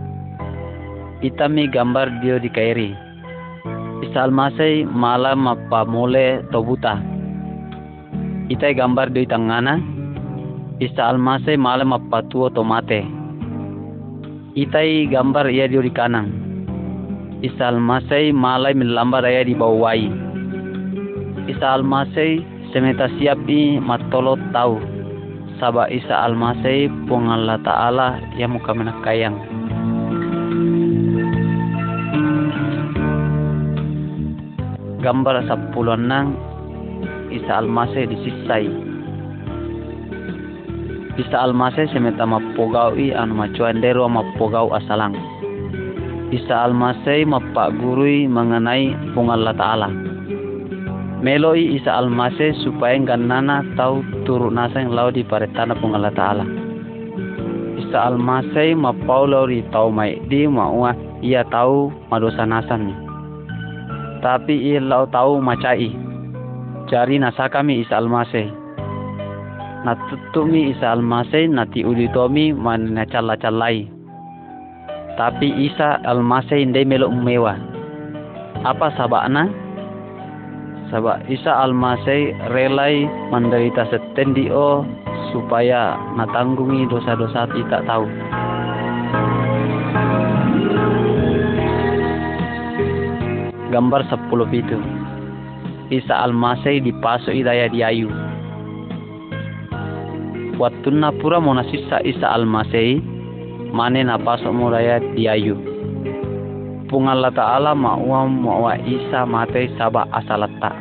Itami 1.20 1.67
gambar 1.67 2.08
dia 2.24 2.39
di 2.39 2.48
kairi. 2.48 2.96
Isa 4.00 4.31
Al-Masih 4.31 4.88
malam 4.88 5.43
apa 5.43 5.84
mule 5.84 6.39
tobuta. 6.55 7.11
Itai 8.51 8.75
gambar 8.75 9.15
dia 9.15 9.24
tangana. 9.31 9.79
Isa 10.84 11.15
Al-Masih 11.15 11.55
malam 11.55 11.96
apa 11.96 12.20
tuo 12.27 12.51
tomate 12.51 13.22
itai 14.55 15.08
gambar 15.08 15.48
ia 15.48 15.67
di 15.67 15.79
kanan. 15.91 16.27
Isal 17.41 17.81
masai 17.81 18.29
malai 18.29 18.75
melambar 18.77 19.25
ia 19.25 19.41
di 19.41 19.55
bawah 19.58 19.89
wai. 19.89 20.05
Isal 21.50 21.81
masai 21.81 22.43
semeta 22.70 23.10
siap 23.17 23.39
i 23.50 23.79
matolo 23.81 24.38
tahu. 24.53 24.77
Sabah 25.58 25.93
Isa 25.93 26.25
al-Masai 26.25 26.89
pung 27.05 27.29
Allah 27.29 27.62
Ta'ala 27.62 28.17
yang 28.34 28.58
muka 28.58 28.74
menakayang. 28.74 29.38
Gambar 35.05 35.46
sepuluh 35.46 35.98
nang 36.01 36.34
Isa 37.31 37.63
al-Masai 37.63 38.05
disisai 38.11 38.91
bisa 41.11 41.43
almase 41.43 41.91
semeta 41.91 42.23
mapogau 42.23 42.95
i 42.95 43.11
anu 43.11 43.35
macuandero 43.35 44.07
mapogau 44.07 44.71
asalang. 44.71 45.11
Bisa 46.31 46.65
almase 46.65 47.27
mapak 47.27 47.75
gurui 47.77 48.31
mengenai 48.31 48.95
Allah 49.19 49.51
Ta'ala. 49.51 49.89
Meloi 51.21 51.77
isa 51.77 52.00
almase 52.00 52.55
supaya 52.63 52.95
ganana 53.03 53.61
tau 53.75 54.01
turu 54.23 54.47
nasang 54.50 54.89
lau 54.89 55.11
di 55.11 55.21
paretana 55.27 55.75
Allah 55.75 56.15
Ta'ala. 56.15 56.45
Isa 57.77 58.07
almase 58.07 58.71
mapau 58.73 59.27
lau 59.27 59.45
di 59.51 59.61
tau 59.69 59.91
mai 59.91 60.15
di 60.31 60.47
maua 60.47 60.95
ia 61.19 61.43
tahu 61.43 61.91
madosa 62.07 62.47
nasan. 62.47 62.95
Tapi 64.23 64.73
ia 64.73 64.79
lau 64.79 65.03
tahu 65.11 65.43
macai. 65.43 65.91
Jari 66.91 67.24
nasa 67.24 67.48
kami 67.48 67.88
isa 67.88 68.03
almase 68.03 68.51
na 69.88 69.95
tutumi 70.12 70.75
isa 70.75 70.91
almasay 70.91 71.48
na 71.48 71.63
ti 71.63 71.88
ulitomi 71.88 72.51
man 72.51 73.00
na 73.00 73.07
chala-chalay. 73.07 73.88
Tapi 75.15 75.71
isa 75.71 76.03
almasay 76.03 76.67
hindi 76.67 76.83
melo 76.83 77.07
umewa. 77.07 77.55
Apa 78.67 78.91
sabana? 79.00 79.48
Saba 80.91 81.24
isa 81.31 81.63
almasay 81.63 82.36
relay 82.51 83.07
menderita 83.31 83.88
setendio 83.88 84.83
supaya 85.31 85.95
natanggungi 86.19 86.91
dosa-dosa 86.91 87.48
tidak 87.55 87.88
tahu. 87.88 88.03
Gambar 93.71 94.03
10 94.12 94.27
itu. 94.51 95.00
Isa 95.91 96.24
idaya 97.36 97.67
di 97.67 97.83
ayu. 97.83 98.07
Wattuna 100.55 101.12
pura 101.19 101.43
mona 101.43 101.67
sisa 101.67 102.00
isa 102.07 102.31
almasei 102.31 103.03
mane 103.75 104.00
na 104.07 104.15
paso 104.15 104.55
muraya 104.55 105.03
diayu 105.13 105.57
pungalla 106.88 107.31
ta'ala 107.31 107.71
ma'wa 107.71 108.27
ma'wa 108.27 108.75
isa 108.83 109.24
mate 109.24 109.71
saba 109.79 110.07
asalatta. 110.12 110.71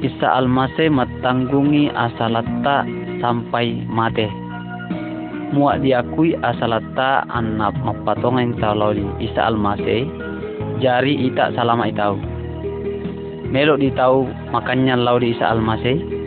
Isa 0.00 0.28
almasei 0.32 0.88
matanggungi 0.88 1.92
asalatta 1.92 2.88
sampai 3.20 3.84
mate 3.84 4.28
muak 5.50 5.82
diakui 5.82 6.38
asalatta 6.46 7.26
anak 7.26 7.74
mapatongan 7.82 8.54
taloli 8.62 9.02
isa 9.18 9.50
almasei 9.50 10.06
jari 10.78 11.26
ita 11.26 11.50
salama 11.58 11.90
itau 11.90 12.16
melok 13.50 13.82
ditau 13.82 14.30
makannya 14.54 14.94
lau 14.94 15.18
di 15.18 15.34
isa 15.34 15.50
almasei 15.50 16.20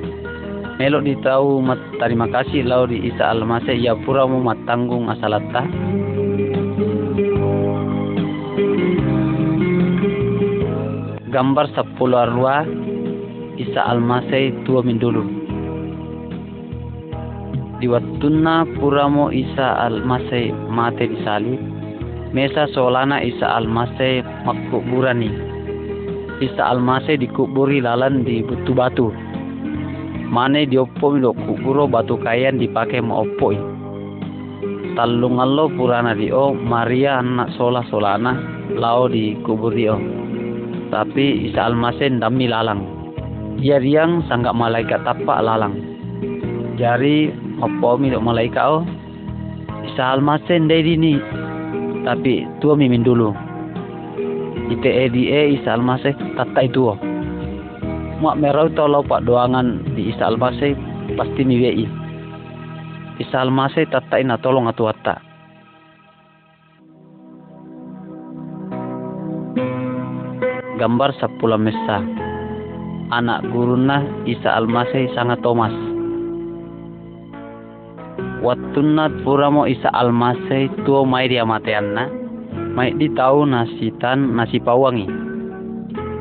Melo 0.82 1.06
di 1.06 1.14
tahu 1.22 1.62
mat 1.62 1.78
terima 2.02 2.26
kasih 2.34 2.66
lau 2.66 2.90
di 2.90 2.98
Isa 3.06 3.30
Almasih 3.30 3.78
ya 3.78 3.94
pura 3.94 4.26
mu 4.26 4.42
matanggung 4.42 5.06
asalatta. 5.06 5.70
Gambar 11.30 11.66
sepuluh 11.78 12.26
arwah 12.26 12.66
Isa 13.62 13.86
Almasih 13.86 14.66
tua 14.66 14.82
min 14.82 14.98
dulu. 14.98 15.22
Di 17.78 17.86
wattuna 17.86 18.66
puramo 18.74 19.30
Isa 19.30 19.78
Almasih 19.78 20.58
mate 20.74 21.06
di 21.06 21.22
salib. 21.22 21.62
Mesa 22.34 22.66
solana 22.74 23.22
Isa 23.22 23.46
Almasih 23.62 24.26
makkuburani. 24.42 25.53
Isa 26.44 26.76
Almasih 26.76 27.24
dikuburi 27.24 27.80
lalan 27.80 28.28
di 28.28 28.44
butu 28.44 28.76
batu. 28.76 29.08
Mane 30.28 30.68
diopo 30.68 31.16
lo 31.16 31.32
kuburo 31.32 31.88
batu 31.88 32.20
kayan 32.20 32.60
dipakai 32.60 33.00
mau 33.00 33.24
opo 33.24 33.56
talung 34.94 35.42
allo 35.42 35.72
purana 35.74 36.14
dio 36.14 36.54
Maria 36.54 37.24
anak 37.24 37.54
sola 37.58 37.82
solana 37.90 38.38
lao 38.76 39.10
di 39.10 39.40
kubur 39.42 39.74
dio 39.74 39.98
tapi 40.92 41.50
isa 41.50 41.72
almasen 41.72 42.20
dami 42.20 42.46
lalang. 42.52 42.84
Ia 43.64 43.80
riang 43.80 44.28
sanggak 44.28 44.54
malaikat 44.54 45.02
tapak 45.08 45.40
lalang. 45.42 45.80
Jari 46.76 47.32
opo 47.64 47.96
mi 47.96 48.12
malaikat 48.12 48.66
oh 48.68 48.84
isa 49.88 50.18
almasen 50.18 50.68
dari 50.68 51.00
ni 51.00 51.18
tapi 52.04 52.44
tua 52.60 52.76
mimin 52.76 53.06
dulu 53.06 53.53
ite 54.72 54.92
edi 55.10 55.32
e 55.32 55.60
isa 55.60 55.76
almasen 55.76 56.16
tata 56.38 56.64
itu 56.64 56.94
oh 56.94 57.00
mak 58.24 58.40
merau 58.40 58.72
tolo 58.72 59.04
pak 59.04 59.28
doangan 59.28 59.84
di 60.00 60.16
Isa 60.16 60.32
Almasih 60.32 60.80
pasti 61.20 61.44
miwei. 61.44 61.84
Isa 63.20 63.44
Almasih 63.44 63.84
tata 63.92 64.16
ina 64.16 64.40
tolong 64.40 64.72
atu 64.72 64.88
atta. 64.88 65.20
Gambar 70.80 71.12
sepuluh 71.20 71.60
mesa. 71.60 72.00
Anak 73.12 73.44
guruna 73.52 74.08
Isa 74.24 74.56
Almasih 74.56 75.12
sangat 75.12 75.44
Thomas. 75.44 75.76
Watunat 78.40 79.12
puramo 79.28 79.68
Isa 79.68 79.92
Almasih 79.92 80.72
tuo 80.88 81.04
mai 81.04 81.28
dia 81.28 81.44
mateanna. 82.74 82.76
Mai 82.76 82.90
di 82.98 83.08
tahu 83.14 83.46
nasitan 83.46 84.34
nasi 84.34 84.58
pawangi 84.58 85.06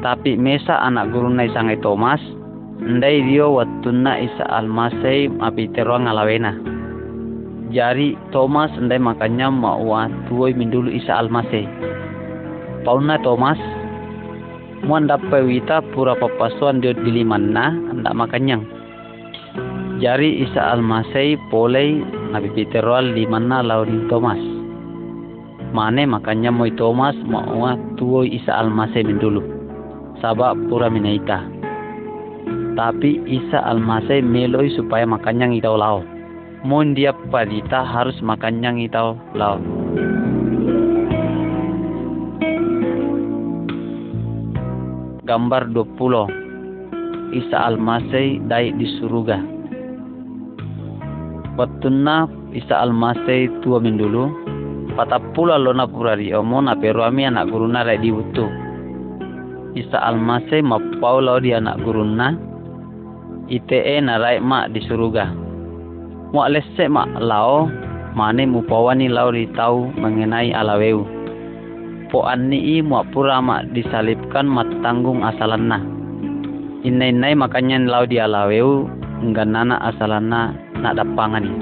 tapi 0.02 0.34
mesa 0.34 0.82
anak 0.82 1.14
guru 1.14 1.30
nai 1.30 1.48
sangai 1.54 1.78
Thomas 1.78 2.18
ndai 2.82 3.22
dio 3.30 3.54
watuna 3.54 4.18
isa 4.18 4.44
almasai 4.50 5.30
mapiteroa 5.30 6.02
ngalawena 6.02 6.52
jari 7.70 8.18
Thomas 8.34 8.68
ndai 8.76 8.98
makanya 8.98 9.48
mau 9.48 9.80
tuoi 10.28 10.52
mindulu 10.52 10.92
isa 10.92 11.16
almasai. 11.22 11.64
Pauna 12.82 13.14
Thomas 13.22 13.56
muan 14.82 15.06
dapat 15.06 15.46
wita 15.46 15.80
pura 15.94 16.18
papasuan 16.18 16.82
dio 16.82 16.92
dilimanna 16.92 17.72
ndak 18.02 18.12
makanyang. 18.12 18.66
Jari 20.02 20.42
isa 20.42 20.74
almasai 20.74 21.38
polei 21.48 22.02
nabi 22.34 22.50
piteroa 22.52 23.00
limanna 23.00 23.62
laurin 23.62 24.10
Thomas 24.10 24.51
mane 25.72 26.04
makanya 26.04 26.52
moi 26.52 26.70
Thomas 26.76 27.16
mau 27.24 27.72
tuoi 27.96 28.36
isa 28.36 28.52
almasai 28.60 29.02
mindulu 29.02 29.62
sabab 30.22 30.54
pura 30.70 30.86
minaita. 30.86 31.42
Tapi 32.78 33.20
Isa 33.26 33.58
almasai 33.68 34.22
meloi 34.22 34.70
supaya 34.78 35.04
makannya 35.04 35.58
itau 35.58 35.76
lao. 35.76 36.00
Mon 36.62 36.94
dia 36.94 37.12
padita 37.28 37.82
harus 37.82 38.16
makannya 38.22 38.86
itau 38.86 39.18
lao. 39.34 39.58
Gambar 45.26 45.74
20 45.74 47.36
Isa 47.36 47.58
almasai 47.68 48.40
dai 48.46 48.72
di 48.72 48.86
surga. 49.02 49.36
Watuna 51.58 52.30
Isa 52.56 52.78
almasai 52.78 53.52
tua 53.60 53.82
min 53.82 54.00
dulu. 54.00 54.41
Patapula 54.92 55.56
lona 55.56 55.88
pura 55.88 56.12
di 56.16 56.32
omo 56.36 56.60
na 56.60 56.76
peruami 56.76 57.24
anak 57.24 57.48
guru 57.48 57.66
na 57.68 57.84
di 57.84 58.12
butuh 58.12 58.50
Isa 59.72 59.96
almasih 60.04 60.60
ma 60.60 60.76
Paulo 61.00 61.40
di 61.40 61.56
anak 61.56 61.80
guruna 61.80 62.36
ITE 63.48 64.04
na 64.04 64.20
rai 64.20 64.38
ma 64.40 64.68
di 64.68 64.80
suruga. 64.84 65.32
Mu 66.32 66.40
alese 66.44 66.88
ma 66.92 67.08
lao 67.20 67.68
mane 68.12 68.44
mu 68.44 68.60
pawani 68.68 69.08
lao 69.08 69.32
di 69.32 69.48
tau 69.56 69.88
mengenai 69.96 70.52
alaweu. 70.52 71.22
po 72.12 72.28
anni 72.28 72.76
i 72.76 72.84
mua 72.84 73.00
pura 73.08 73.40
ma 73.40 73.64
disalibkan 73.64 74.44
matanggung 74.44 75.24
asalanna 75.24 75.80
innai 76.84 77.32
makanya 77.32 77.80
lau 77.88 78.04
dia 78.04 78.28
laweu 78.28 78.84
nana 79.32 79.80
asalanna 79.80 80.52
nak 80.76 81.00
dapangani 81.00 81.56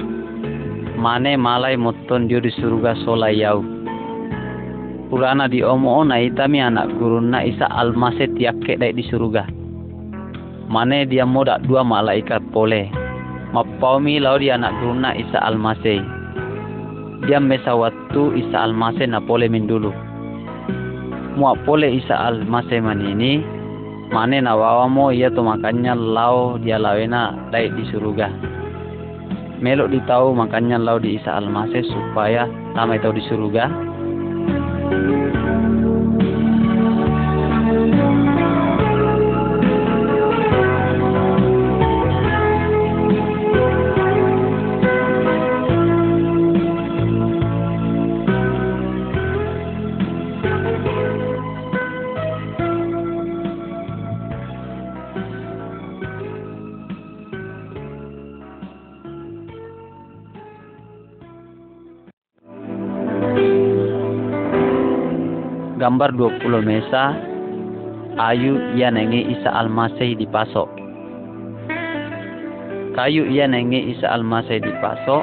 mane 1.01 1.33
malai 1.33 1.73
moton 1.81 2.29
dio 2.29 2.37
di 2.37 2.53
surga 2.53 2.93
sola 3.01 3.33
yau. 3.33 3.65
Purana 5.09 5.49
di 5.49 5.65
omo 5.65 6.05
na 6.05 6.21
itami 6.21 6.61
anak 6.61 6.93
guruna 7.01 7.41
isa 7.41 7.65
almase 7.73 8.29
tiake 8.37 8.77
dai 8.77 8.93
di 8.93 9.01
surga. 9.09 9.49
Mane 10.69 11.09
dia 11.09 11.25
moda 11.25 11.57
dua 11.65 11.81
malaikat 11.81 12.45
pole. 12.53 12.85
Mapaumi 13.49 14.21
lau 14.21 14.37
dia 14.37 14.61
anak 14.61 14.77
guruna 14.77 15.17
isa 15.17 15.41
almase. 15.41 16.05
Dia 17.25 17.41
mesa 17.41 17.73
waktu 17.73 18.37
isa 18.37 18.69
almase 18.69 19.09
na 19.09 19.17
pole 19.17 19.49
min 19.49 19.65
dulu. 19.65 19.89
Mua 21.33 21.57
pole 21.65 21.97
isa 21.97 22.13
almase 22.29 22.77
manini 22.77 23.41
mane 24.13 24.37
na 24.37 24.53
mo 24.85 25.09
ia 25.09 25.33
to 25.33 25.41
makanya 25.41 25.97
lau 25.97 26.61
dia 26.61 26.77
lawena 26.77 27.33
dai 27.49 27.73
di 27.73 27.89
surga 27.89 28.60
melok 29.61 29.93
ditahu 29.93 30.33
makanya 30.33 30.81
lau 30.81 30.97
di 30.97 31.21
isa 31.21 31.37
almase 31.37 31.85
supaya 31.85 32.49
tamai 32.73 32.97
tahu 32.97 33.13
di 33.15 33.23
surga 33.29 33.90
gambar 65.91 66.15
20 66.15 66.63
mesa 66.63 67.19
ayu 68.15 68.55
ia 68.79 68.87
nenge 68.87 69.27
Isa 69.27 69.51
Almasih 69.51 70.15
dipasok 70.15 70.71
kayu 72.95 73.27
ia 73.27 73.43
nenge 73.43 73.91
Isa 73.91 74.07
Almasih 74.07 74.63
dipasok 74.63 75.19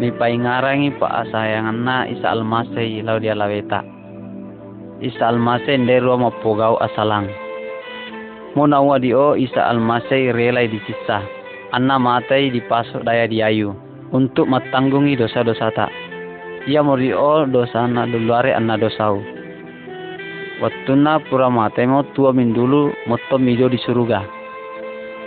mi 0.00 0.08
ngarangi 0.16 0.96
pa 0.96 1.20
asayangan 1.20 1.84
na 1.84 2.08
Isa 2.08 2.32
Almasih 2.32 3.04
lau 3.04 3.20
dia 3.20 3.36
laweta. 3.36 3.84
Isa 5.04 5.36
Almasih 5.36 5.84
ndero 5.84 6.16
pogau 6.40 6.80
asalang. 6.80 7.28
Mona 8.56 8.80
wa 8.80 8.96
dio 8.96 9.36
Isa 9.36 9.68
Almasih 9.68 10.32
relai 10.32 10.72
disisa 10.72 11.28
anna 11.76 12.00
matai 12.00 12.48
dipasok 12.56 13.04
daya 13.04 13.28
diayu 13.28 13.76
untuk 14.16 14.48
matanggungi 14.48 15.12
dosa-dosa 15.12 15.68
tak. 15.76 15.92
Ia 16.64 16.80
morio 16.80 17.44
dosa 17.52 17.84
na 17.84 18.08
duluare 18.08 18.56
anna 18.56 18.80
dosau 18.80 19.35
Wattuna 20.56 21.20
pura 21.28 21.52
matemo 21.52 22.00
tua 22.16 22.32
min 22.32 22.56
dulu 22.56 22.88
motto 23.04 23.36
mijo 23.36 23.68
di 23.68 23.76
surga. 23.76 24.24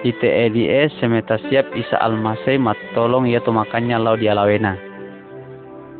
Ite 0.01 0.25
EDS 0.25 0.97
semeta 0.97 1.37
siap 1.37 1.69
Isa 1.77 2.01
Almasih 2.01 2.57
matolong 2.57 3.29
ia 3.29 3.37
to 3.43 3.53
makannya 3.53 4.01
lau 4.01 4.17
dia 4.17 4.33
lawena. 4.33 4.73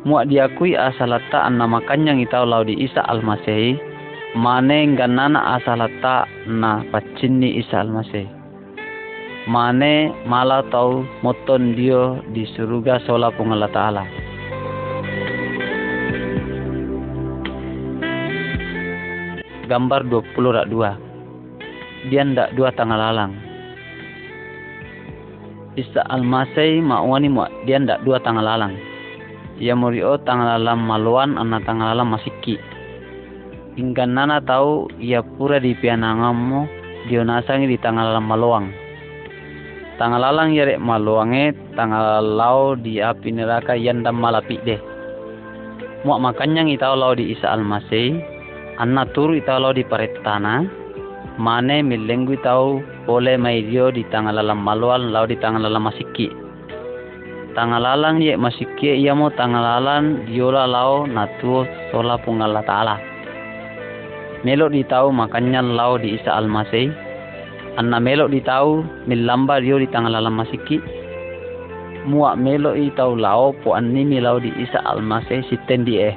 Muak 0.02 0.26
diakui 0.32 0.74
asalata 0.74 1.46
anna 1.46 1.68
makannya 1.70 2.18
ngitau 2.18 2.42
lau 2.42 2.66
di 2.66 2.74
Isa 2.74 3.06
Almasih 3.06 3.78
mane 4.34 4.98
ganana 4.98 5.60
asalata 5.60 6.26
na 6.50 6.82
pacinni 6.90 7.60
Isa 7.62 7.86
Almasih. 7.86 8.26
Mane 9.46 10.10
mala 10.26 10.66
tau 10.74 11.06
moton 11.22 11.78
dio 11.78 12.18
di 12.34 12.44
surga 12.50 12.98
sola 13.06 13.30
pungala 13.30 13.70
ta'ala. 13.70 14.19
Gambar 19.70 20.10
20 20.10 20.34
rak 20.34 20.66
dua. 20.66 20.98
Dia 22.10 22.26
ndak 22.26 22.58
dua 22.58 22.74
tanggal 22.74 22.98
lalang. 22.98 23.38
Isa 25.78 26.02
almasai 26.10 26.82
ma'wani 26.82 27.30
ma 27.30 27.46
dia 27.62 27.78
ndak 27.78 28.02
dua 28.02 28.18
tanggal 28.18 28.42
lalang. 28.42 28.74
Ia 29.62 29.78
murio 29.78 30.18
tanggal 30.26 30.58
lalang 30.58 30.82
maluan 30.82 31.38
anna 31.38 31.62
tanggal 31.62 31.94
lalang 31.94 32.10
masiki. 32.10 32.58
Hingga 33.78 34.10
nana 34.10 34.42
tahu 34.42 34.90
ia 34.98 35.22
pura 35.22 35.62
di 35.62 35.78
pianangamu 35.78 36.66
dia 37.06 37.22
nasangi 37.22 37.70
di 37.70 37.78
tanggal 37.78 38.10
lalang 38.10 38.26
maluang. 38.26 38.66
Tanggal 40.02 40.18
lalang 40.18 40.50
rek 40.50 40.82
maluange 40.82 41.54
tanggal 41.78 42.24
lau 42.24 42.74
di 42.74 42.98
api 42.98 43.30
neraka 43.30 43.78
yandam 43.78 44.18
malapi 44.18 44.58
deh. 44.66 44.80
Muak 46.02 46.18
makanya 46.18 46.66
ngitau 46.66 46.96
lau 46.96 47.12
di 47.14 47.30
Isa 47.36 47.52
almasai 47.52 48.39
anna 48.80 49.04
turu 49.12 49.36
italo 49.36 49.76
di 49.76 49.84
paretana 49.84 50.64
mane 51.36 51.84
milenggu 51.84 52.40
tau 52.40 52.80
boleh 53.04 53.36
maidio 53.36 53.92
di 53.92 54.02
tangalalam 54.08 54.56
malual 54.56 55.12
lau 55.12 55.28
di 55.28 55.36
tangalalam 55.36 55.84
masiki 55.84 56.32
tangalalang 57.52 58.24
ye 58.24 58.34
masiki 58.40 58.96
ia 58.96 59.12
mo 59.12 59.28
tangalalan 59.36 60.24
diola 60.26 60.64
lau 60.64 61.04
natu 61.04 61.66
sola 61.90 62.16
pungala 62.22 62.62
taala. 62.64 62.96
Melok 64.40 64.72
di 64.72 64.80
tau 64.88 65.12
makanya 65.12 65.60
lau 65.60 66.00
di 66.00 66.16
isa 66.16 66.32
almasih 66.32 66.88
anna 67.76 68.00
melok 68.00 68.32
di 68.32 68.40
tau 68.40 68.80
milamba 69.04 69.60
dio 69.60 69.76
di 69.76 69.84
tangalalam 69.92 70.40
masiki 70.40 70.80
muak 72.08 72.40
melok 72.40 72.80
i 72.80 72.88
tau 72.96 73.12
lau 73.12 73.52
po 73.60 73.76
animi 73.76 74.16
lau 74.16 74.40
di 74.40 74.48
isa 74.56 74.80
almasih 74.88 75.44
sitten 75.52 75.84
di 75.84 76.00
eh 76.00 76.16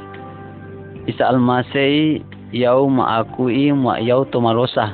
isa 1.11 1.27
almasih 1.35 2.23
yau 2.53 2.85
ma 2.85 3.25
akui 3.25 3.73
ma 3.73 3.97
yau 3.97 4.29
to 4.29 4.37
marosa 4.37 4.93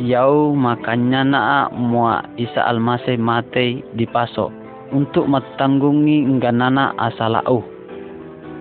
yau 0.00 0.56
makanya 0.56 1.20
na 1.20 1.68
mua 1.68 2.24
isa 2.40 2.64
almasih 2.64 3.20
mate 3.20 3.84
di 3.92 4.08
paso 4.08 4.48
untuk 4.88 5.28
matanggungi 5.28 6.24
ngganana 6.24 6.96
asalau 6.96 7.60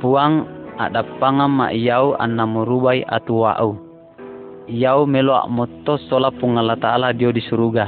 puang 0.03 0.43
ada 0.75 1.07
pangam 1.23 1.63
ma 1.63 1.71
yau 1.71 2.19
anna 2.19 2.43
murubai 2.43 3.07
atuau 3.07 3.79
yau 4.67 5.07
melo 5.07 5.39
moto 5.47 5.95
sola 6.11 6.27
pungala 6.27 6.75
taala 6.75 7.15
dio 7.15 7.31
di 7.31 7.39
surga 7.39 7.87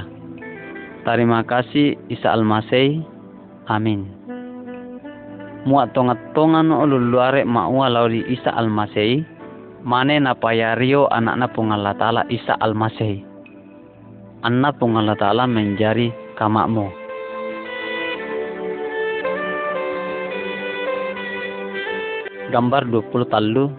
terima 1.04 1.44
kasih 1.44 2.00
isa 2.08 2.32
almasih 2.32 3.04
amin. 3.68 4.08
Muat 5.66 5.98
tongat-tongan 5.98 6.70
ululuare 6.70 7.42
ma'ua 7.42 7.90
lauri 7.90 8.22
isa 8.30 8.54
almasih 8.54 9.26
mane 9.86 10.18
na 10.18 10.34
payario 10.34 11.06
anak 11.14 11.36
na 11.38 11.48
pungala 11.48 11.94
ta'ala 11.94 12.26
Isa 12.34 12.58
Al-Masih. 12.58 13.22
Anak 14.42 14.82
pungala 14.82 15.14
ta'ala 15.14 15.46
menjadi 15.46 16.10
kamakmu. 16.34 16.90
Gambar 22.50 22.90
20 22.90 23.30
talu 23.30 23.70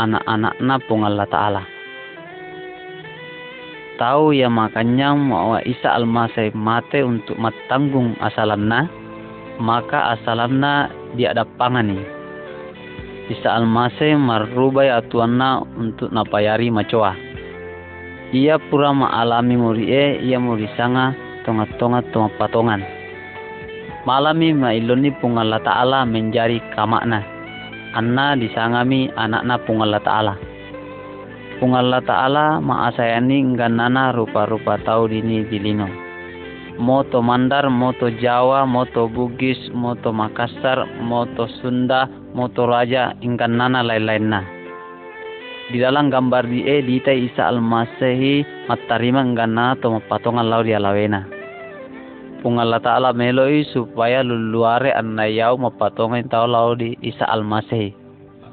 anak-anak 0.00 0.54
na 0.64 0.80
pungala 0.88 1.28
ta'ala. 1.28 1.62
Tahu 4.00 4.32
ya 4.32 4.48
makanya 4.48 5.12
mau 5.12 5.60
Isa 5.60 5.92
Al-Masih 5.92 6.56
mate 6.56 7.04
untuk 7.04 7.36
matanggung 7.36 8.16
asalamna, 8.24 8.88
maka 9.60 10.16
asalamna 10.16 10.88
dia 11.12 11.36
ada 11.36 11.44
pangani 11.60 12.21
Isa 13.30 13.54
almase 13.54 14.18
marubai 14.18 14.90
atuanna 14.90 15.62
untuk 15.78 16.10
napayari 16.10 16.74
macoa. 16.74 17.14
Ia 18.34 18.58
pura 18.66 18.90
maalami 18.90 19.54
murie 19.54 20.18
ia 20.24 20.40
muri 20.42 20.66
sanga 20.74 21.14
tonga-tonga 21.46 22.02
tonga 22.10 22.32
patongan. 22.40 22.82
Malami 24.02 24.50
mailoni 24.50 25.14
pungala 25.22 25.62
ta'ala 25.62 26.02
menjadi 26.02 26.58
kamakna. 26.74 27.22
Anna 27.94 28.34
disangami 28.34 29.12
anakna 29.14 29.62
pungala 29.62 30.02
ta'ala. 30.02 30.34
Pungala 31.62 32.02
ta'ala 32.02 32.58
maasayani 32.58 33.54
nganana 33.54 34.10
rupa-rupa 34.16 34.82
tau 34.82 35.06
dini 35.06 35.46
dilino. 35.46 35.86
Moto 36.80 37.20
Mandar, 37.20 37.68
Moto 37.68 38.08
Jawa, 38.08 38.64
Moto 38.66 39.06
Bugis, 39.06 39.60
Moto 39.76 40.10
Makassar, 40.10 40.88
Moto 41.04 41.46
Sunda, 41.60 42.08
motor 42.32 42.68
raja 42.68 43.12
ingkan 43.20 43.56
nana 43.56 43.84
lain-lain 43.84 44.26
na. 44.28 44.40
Di 45.72 45.80
dalam 45.80 46.12
gambar 46.12 46.44
di 46.48 46.64
e 46.68 46.84
di 46.84 47.00
tai 47.00 47.32
Isa 47.32 47.48
Al-Masihi 47.48 48.68
matarima 48.68 49.24
ngana 49.24 49.80
to 49.80 49.88
mapatongan 49.88 50.48
lau 50.48 50.60
dia 50.60 50.76
lawena. 50.76 51.24
Pungalla 52.42 52.82
ta'ala 52.82 53.14
meloi 53.14 53.62
supaya 53.70 54.20
luluare 54.20 54.90
anna 54.92 55.30
yau 55.30 55.56
mapatongan 55.56 56.26
tau 56.26 56.44
lau 56.50 56.74
di 56.74 56.98
Isa 57.00 57.24
Al-Masihi. 57.30 58.02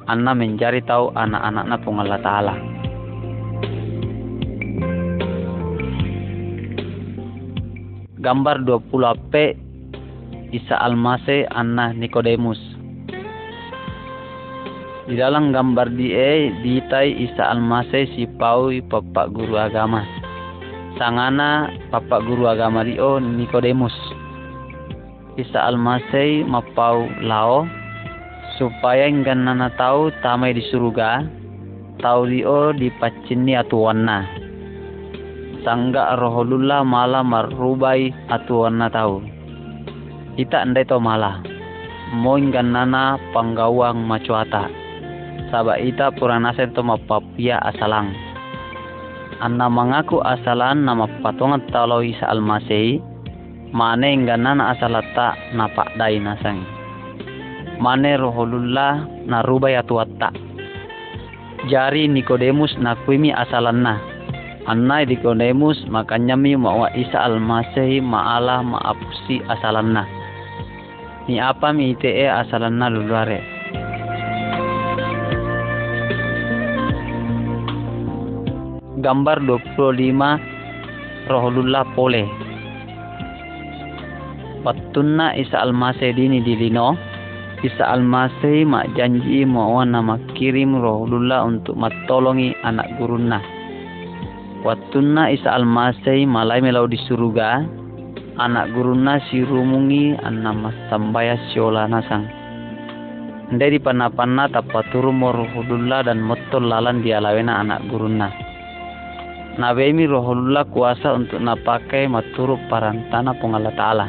anna 0.09 0.33
mencari 0.33 0.81
tahu 0.81 1.13
anak-anaknya 1.13 1.77
pun 1.85 2.01
Allah 2.01 2.21
Ta'ala. 2.25 2.55
Gambar 8.19 8.67
20 8.67 9.31
p 9.31 9.33
Isa 10.51 10.75
Almase 10.81 11.47
Anna 11.53 11.95
Nikodemus 11.95 12.78
di 15.09 15.17
dalam 15.17 15.49
gambar 15.49 15.89
dia 15.97 16.53
ditai 16.61 17.17
Isa 17.25 17.49
Almase 17.49 18.05
si 18.13 18.29
Pau 18.37 18.69
Bapak 18.69 19.33
Guru 19.33 19.57
Agama. 19.57 20.05
Sangana 21.01 21.73
Bapak 21.89 22.29
Guru 22.29 22.45
Agama 22.45 22.85
Rio 22.85 23.17
Nikodemus. 23.17 23.95
Isa 25.33 25.65
Almase 25.65 26.45
mapau 26.45 27.09
lao 27.25 27.65
supaya 28.61 29.09
nana 29.09 29.73
tahu 29.81 30.13
tamai 30.21 30.53
di 30.53 30.61
surga 30.69 31.25
tahu 32.05 32.29
dio 32.29 32.69
di 32.77 32.93
pacini 33.01 33.57
atuanna. 33.57 34.29
Sangga 35.65 36.21
roholullah 36.21 36.85
malah 36.85 37.25
marubai 37.25 38.13
atuanna 38.29 38.93
tahu. 38.93 39.25
Ita 40.37 40.69
andai 40.69 40.85
to 40.85 41.01
malah. 41.01 41.41
Moin 42.13 42.53
nana 42.53 43.17
panggawang 43.33 44.05
macuata 44.05 44.88
saba 45.49 45.81
ita 45.81 46.13
purana 46.13 46.53
sento 46.53 46.85
mapapia 46.85 47.57
asalang. 47.65 48.13
Anna 49.41 49.65
mengaku 49.69 50.21
asalan 50.21 50.85
nama 50.85 51.09
patungan 51.25 51.65
talo 51.73 52.05
isa 52.05 52.29
almasei, 52.29 53.01
mane 53.73 54.07
ingganan 54.13 54.61
asalata 54.61 55.33
napak 55.57 55.89
dai 55.97 56.21
nasang. 56.21 56.61
Mane 57.81 58.19
roholullah 58.19 59.07
narubay 59.25 59.79
atuatta. 59.79 60.29
Jari 61.71 62.07
Nikodemus 62.07 62.75
nakuimi 62.79 63.31
asalanna. 63.31 63.99
Anna 64.67 65.01
Nikodemus 65.07 65.87
makanya 65.87 66.35
mi 66.35 66.53
mawa 66.59 66.91
isa 66.93 67.23
almasei 67.23 68.03
maala 68.03 68.59
maapusi 68.61 69.39
asalanna. 69.47 70.03
Ni 71.25 71.39
apa 71.39 71.71
mi 71.71 71.95
ite 71.95 72.27
asalanna 72.27 72.91
luluare. 72.91 73.58
Gambar 78.99 79.39
25 79.47 81.31
rohulullah 81.31 81.87
pole. 81.95 82.27
Patunna 84.59 85.39
isa 85.39 85.63
almasih 85.63 86.11
dini 86.11 86.43
dilino. 86.43 86.99
Isa 87.59 87.91
almasih 87.91 88.63
mak 88.63 88.95
janji 88.95 89.43
mau 89.43 89.83
nama 89.83 90.15
kirim 90.35 90.79
rohulullah 90.79 91.43
untuk 91.43 91.75
matolongi 91.75 92.55
anak 92.63 92.87
guruna 92.95 93.43
Watunna 94.63 95.27
isa 95.27 95.59
almasih 95.59 96.23
malai 96.23 96.63
melau 96.63 96.87
di 96.87 96.95
surga 96.95 97.67
anak 98.39 98.71
guruna 98.71 99.19
sirumungi 99.27 100.15
anna 100.23 100.71
sambaya 100.87 101.35
siola 101.51 101.83
nasang. 101.87 102.31
Ndai 103.51 103.75
di 103.75 103.79
panna-panna 103.83 104.47
tapaturu 104.47 105.11
rohulullah 105.11 106.07
dan 106.07 106.23
motol 106.23 106.63
lalan 106.63 107.03
dialawena 107.03 107.59
anak 107.59 107.83
guruna 107.91 108.48
nabemi 109.59 110.07
rohullah 110.07 110.63
kuasa 110.71 111.19
untuk 111.19 111.43
napakai 111.43 112.07
maturu 112.07 112.55
parantana 112.71 113.35
pengala 113.35 113.75
ta'ala. 113.75 114.07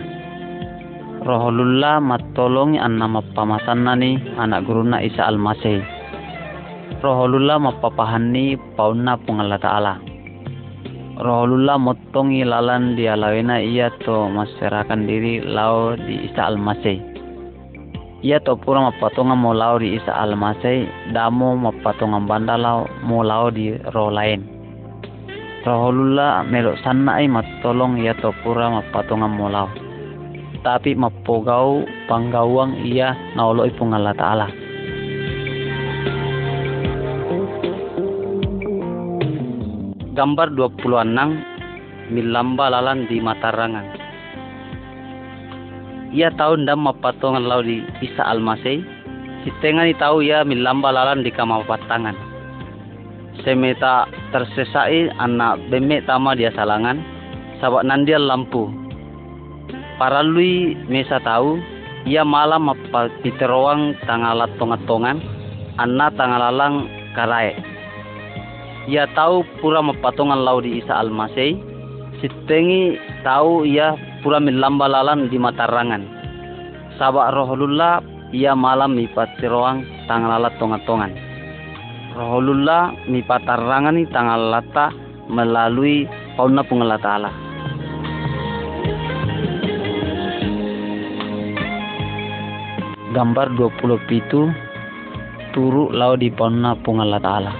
Rohullah 1.26 1.98
matolongi 1.98 2.78
anna 2.78 3.10
nani 3.74 4.16
anak 4.38 4.64
guruna 4.64 5.02
Isa 5.02 5.26
Al-Masih. 5.26 5.82
Rohullah 7.02 7.58
mapapahani 7.58 8.54
pauna 8.78 9.18
pengala 9.18 9.58
ta'ala. 9.58 9.98
Rohullah 11.20 11.76
motongi 11.76 12.46
lalan 12.46 12.96
dia 12.96 13.12
lawena 13.18 13.60
ia 13.60 13.92
to 14.06 14.30
masyarakat 14.30 14.98
diri 15.04 15.44
lau 15.44 15.98
di 15.98 16.30
Isa 16.30 16.48
Al-Masih. 16.48 17.02
Ia 18.24 18.40
to 18.40 18.56
pura 18.56 18.88
mapatonga 18.88 19.36
mau 19.36 19.52
lau 19.52 19.76
di 19.82 19.98
Isa 19.98 20.14
Al-Masih 20.14 21.12
damo 21.12 21.58
mapatonga 21.58 22.22
bandalau 22.24 22.88
mau 23.04 23.20
lau 23.20 23.52
di 23.52 23.76
roh 23.92 24.08
lain 24.08 24.59
Rahulullah 25.60 26.48
melok 26.48 26.80
sana 26.80 27.20
ai 27.20 27.28
matolong 27.28 28.00
ia 28.00 28.16
topura 28.16 28.72
mapatongan 28.72 29.28
molau. 29.28 29.68
Tapi 30.64 30.96
mapogau 30.96 31.84
panggawang 32.08 32.80
ia 32.80 33.12
naolo 33.36 33.68
ipung 33.68 33.92
Allah 33.92 34.16
Ta'ala. 34.16 34.48
Gambar 40.16 40.56
26 40.56 42.08
milamba 42.08 42.66
lalan 42.72 43.04
di 43.04 43.20
Matarangan. 43.20 43.86
Ia 46.16 46.32
tahu 46.40 46.64
ndam 46.64 46.88
mapatongan 46.88 47.44
lau 47.44 47.60
di 47.60 47.84
Isa 48.00 48.24
Almasei. 48.24 48.80
Si 49.44 49.52
tengah 49.60 49.84
ni 49.84 49.92
tahu 49.92 50.24
ia 50.24 50.40
milamba 50.40 50.88
lalan 50.88 51.20
di 51.20 51.28
kamapatangan 51.28 52.29
semeta 53.42 54.10
tersesai 54.34 55.14
anak 55.18 55.58
beme 55.70 56.02
tama 56.06 56.34
dia 56.34 56.50
salangan. 56.54 56.98
Sabak 57.60 57.84
nandia 57.84 58.16
lampu. 58.16 58.72
Para 60.00 60.24
lui 60.24 60.72
mesa 60.88 61.20
tahu 61.20 61.60
ia 62.08 62.24
malam 62.24 62.72
apa 62.72 63.12
piteroang 63.20 63.92
tangalat 64.08 64.48
tongat-tongan 64.56 65.20
anak 65.76 66.16
tangalalang 66.16 66.88
karai 67.12 67.52
ia 68.88 69.04
tahu 69.12 69.44
pura 69.60 69.84
mepatongan 69.84 70.40
lau 70.40 70.64
di 70.64 70.80
Isa 70.80 70.96
Almasei 70.96 71.60
sitengi 72.24 72.96
tahu 73.20 73.68
ia 73.68 73.92
pura 74.24 74.40
lalan 74.40 75.28
di 75.28 75.36
Matarangan 75.36 76.02
sabak 76.96 77.36
rohulullah 77.36 78.00
ia 78.32 78.56
malam 78.56 78.96
ipatiroang 78.96 79.84
tangalalat 80.08 80.56
tongat-tongan 80.56 81.12
Rasulullah 82.20 82.92
mi 83.08 83.24
patarangan 83.24 83.96
ni 83.96 84.04
tanggal 84.12 84.52
lata 84.52 84.92
melalui 85.32 86.04
fauna 86.36 86.60
pengelat 86.60 87.00
Allah. 87.00 87.32
Gambar 93.16 93.56
20 93.56 94.04
pitu 94.04 94.52
turu 95.56 95.88
lau 95.96 96.12
di 96.20 96.28
fauna 96.36 96.76
pengelat 96.84 97.24
Allah. 97.24 97.56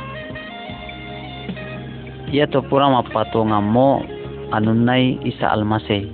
Ia 2.29 2.45
topura 2.45 2.93
mapatunga 2.93 3.65
mo 3.65 4.05
anunai 4.53 5.25
Isa 5.25 5.57
Almasih. 5.57 6.05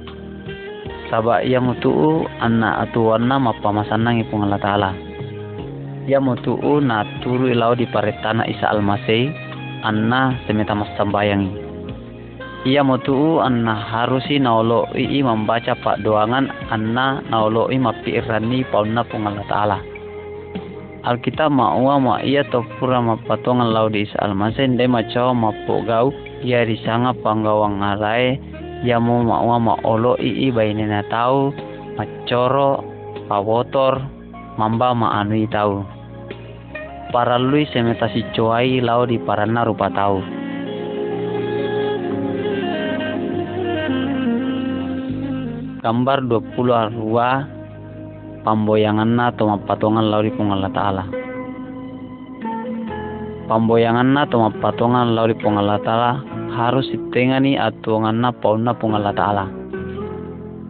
Sabak 1.10 1.42
ia 1.42 1.58
mutu 1.58 2.22
anak 2.38 2.86
atuana 2.86 3.42
mapamasanangi 3.42 4.22
pengelat 4.30 4.62
Allah 4.62 5.05
mutu'u 6.22 6.78
na 6.78 7.02
turu 7.18 7.50
ilau 7.50 7.74
di 7.74 7.90
paretana 7.90 8.46
Isa 8.46 8.70
Almasih 8.70 9.34
anna 9.82 10.38
semeta 10.46 10.78
mas 10.78 10.86
sambayangi. 10.94 11.50
Ia 12.70 12.86
mutu'u 12.86 13.42
anna 13.42 13.74
harusi 13.74 14.38
naolo 14.38 14.86
ii 14.94 15.26
membaca 15.26 15.74
pak 15.74 16.06
doangan 16.06 16.46
anna 16.70 17.26
naolo 17.26 17.66
i 17.74 17.78
mapi 17.82 18.22
irani 18.22 18.62
pauna 18.70 19.02
pungala 19.02 19.42
ta'ala. 19.50 19.78
Alkitab 21.06 21.50
ma'ua 21.54 22.02
ma 22.02 22.14
ia 22.22 22.42
topura 22.50 23.02
mapatongan 23.02 23.70
lau 23.74 23.90
di 23.90 24.06
Isa 24.06 24.18
Almasih 24.22 24.78
ndai 24.78 24.90
macawa 24.90 25.34
mapogau 25.34 26.14
ia 26.42 26.62
disanga 26.66 27.14
panggawang 27.22 27.82
ngarai 27.82 28.38
ia 28.86 28.98
mau 29.02 29.22
ma'ua 29.22 29.58
ma 29.58 29.74
olo 29.82 30.14
ii 30.22 30.50
bainena 30.54 31.02
tau 31.10 31.54
macoro 31.94 32.82
pawotor 33.30 34.02
mamba 34.58 34.90
ma'anui 34.94 35.46
tau 35.46 35.95
para 37.14 37.38
lui 37.38 37.66
semetasi 37.70 38.34
coai 38.34 38.82
lau 38.82 39.06
di 39.06 39.18
parana 39.18 39.62
rupa 39.62 39.90
tau. 39.90 40.22
Gambar 45.86 46.18
20 46.26 46.66
arua 46.74 47.46
pamboyangan 48.42 49.06
na 49.06 49.30
atau 49.30 49.46
mapatongan 49.54 50.06
lau 50.10 50.22
di 50.22 50.34
pungala 50.34 50.66
ta'ala. 50.70 51.04
Pamboyangan 53.46 54.08
na 54.10 54.26
atau 54.26 54.50
mapatongan 54.50 55.14
lau 55.14 55.30
di 55.30 55.38
pungala 55.38 55.78
ta'ala 55.78 56.26
harus 56.58 56.90
ditengani 56.90 57.54
atuangan 57.54 58.18
na 58.18 58.30
pauna 58.34 58.74
pungala 58.74 59.14
ta'ala. 59.14 59.46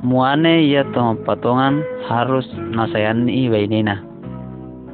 Muane 0.05 0.63
ia 0.63 0.85
to 0.95 1.01
mapatongan 1.01 1.81
harus 2.07 2.47
nasayani 2.77 3.51
bainena 3.51 4.06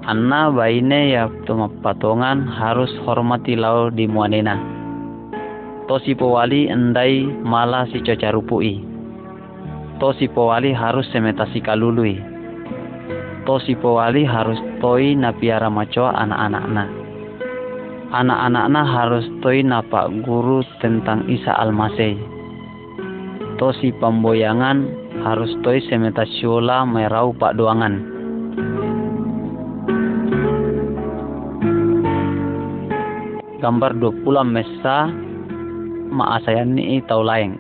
Anna 0.03 0.51
baine 0.51 1.15
ya 1.15 1.31
patongan 1.83 2.47
harus 2.47 2.91
hormati 3.07 3.55
lau 3.55 3.91
di 3.91 4.11
muanena. 4.11 4.59
Tosi 5.87 6.15
powali 6.15 6.67
endai 6.67 7.27
malah 7.43 7.87
si 7.91 8.03
cacarupui. 8.03 8.83
Tosi 10.03 10.27
powali 10.27 10.75
harus 10.75 11.07
semetasi 11.15 11.63
kalului. 11.63 12.33
to 13.43 13.59
si 13.67 13.75
pewali 13.75 14.23
harus 14.23 14.59
toi 14.79 15.03
na 15.19 15.35
piara 15.35 15.67
macoa 15.67 16.15
anak-anakna 16.15 16.87
anak-anakna 18.15 18.83
harus 18.87 19.27
toi 19.43 19.59
na 19.67 19.83
pak 19.83 20.07
guru 20.23 20.63
tentang 20.79 21.27
Isa 21.27 21.51
Almasih 21.59 22.15
to 23.59 23.75
si 23.83 23.91
pemboyangan 23.99 24.87
harus 25.27 25.51
toi 25.67 25.83
semeta 25.91 26.23
siola 26.39 26.87
merau 26.87 27.35
pak 27.35 27.59
doangan 27.59 28.12
gambar 33.63 33.95
20 33.95 34.27
mesa 34.43 35.07
maasayan 36.11 36.75
ni 36.75 36.99
tau 37.07 37.23
lain 37.23 37.55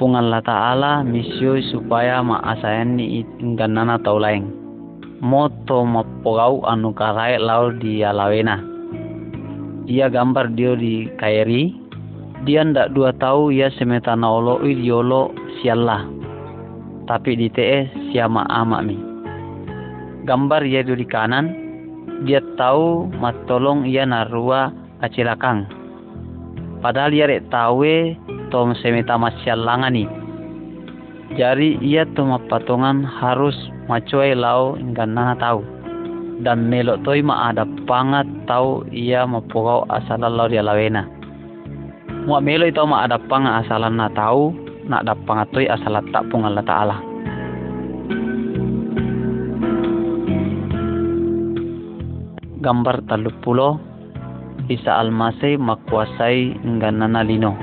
pungan 0.00 0.32
la 0.32 0.40
ta'ala 0.40 1.04
misyo 1.04 1.60
supaya 1.68 2.24
maasayan 2.24 2.96
ni 2.96 3.28
ingganana 3.36 4.00
tau 4.00 4.16
lain 4.16 4.48
moto 5.20 5.84
mapogau 5.84 6.64
anu 6.64 6.96
karai 6.96 7.36
lau 7.36 7.68
di 7.68 8.00
alawena 8.00 8.56
ia 9.84 10.08
gambar 10.08 10.56
dia 10.56 10.72
di 10.72 11.04
kairi 11.20 11.76
dia 12.48 12.64
ndak 12.64 12.96
dua 12.96 13.12
tahu 13.20 13.52
ia 13.52 13.68
semetana 13.76 14.32
olo 14.32 14.64
idiolo 14.64 15.36
sialah 15.60 16.08
tapi 17.04 17.36
di 17.36 17.52
te 17.52 17.84
siama 18.08 18.48
amak 18.48 18.80
mi 18.80 18.96
gambar 20.24 20.64
ia 20.64 20.80
di 20.80 21.04
kanan 21.04 21.67
dia 22.26 22.42
tahu 22.58 23.06
matolong 23.22 23.86
ia 23.86 24.02
narua 24.02 24.74
acilakang. 25.04 25.68
Padahal 26.82 27.14
ia 27.14 27.26
rek 27.30 27.50
tahu 27.50 27.86
tom 28.50 28.74
semeta 28.78 29.14
ni. 29.90 30.06
Jadi 31.36 31.78
ia 31.84 32.08
tu 32.16 32.24
patongan 32.48 33.04
harus 33.04 33.54
macuai 33.86 34.32
lau 34.32 34.74
nana 34.80 35.36
tahu. 35.36 35.60
Dan 36.38 36.70
melok 36.70 37.02
toi 37.02 37.18
ma 37.18 37.50
ada 37.50 37.66
pangat 37.90 38.26
tahu 38.46 38.86
ia 38.94 39.26
mapogau 39.26 39.82
asal 39.90 40.22
lau 40.22 40.46
dia 40.46 40.62
lawena. 40.62 41.02
Muak 42.30 42.46
melo 42.46 42.64
itu 42.66 42.82
ma 42.86 43.04
ada 43.04 43.18
pangat 43.18 43.66
asal 43.66 43.82
na 43.90 44.06
tahu 44.14 44.54
nak 44.86 45.04
ada 45.04 45.14
pangat 45.26 45.50
toi 45.50 45.66
asal 45.66 45.98
tak 46.14 46.24
pungal 46.30 46.54
Ta'ala. 46.62 47.17
Gambar 52.68 53.00
pulo 53.40 53.80
Isa 54.68 55.00
Almasih 55.00 55.56
makuasai 55.56 56.60
nganana 56.60 57.24
lino. 57.24 57.56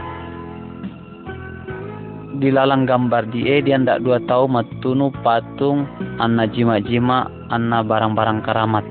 Di 2.42 2.50
lalang 2.50 2.90
gambar 2.90 3.30
die 3.30 3.62
dia 3.62 3.78
ndak 3.78 4.02
dua 4.02 4.18
tahu 4.26 4.50
matunu 4.50 5.14
patung 5.22 5.86
anna 6.18 6.50
jima-jima 6.50 7.30
anna 7.54 7.86
barang-barang 7.86 8.42
karamat. 8.42 8.82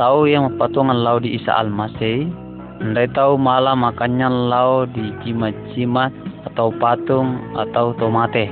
Tahu 0.00 0.32
yang 0.32 0.56
patungan 0.56 1.04
lau 1.04 1.20
di 1.20 1.36
Isa 1.36 1.60
Almasih, 1.60 2.32
ndai 2.80 3.12
tahu 3.12 3.36
malah 3.36 3.76
makannya 3.76 4.32
lau 4.48 4.88
di 4.88 5.12
jima-jima 5.28 6.08
atau 6.48 6.72
patung 6.80 7.36
atau 7.52 7.92
tomate. 8.00 8.48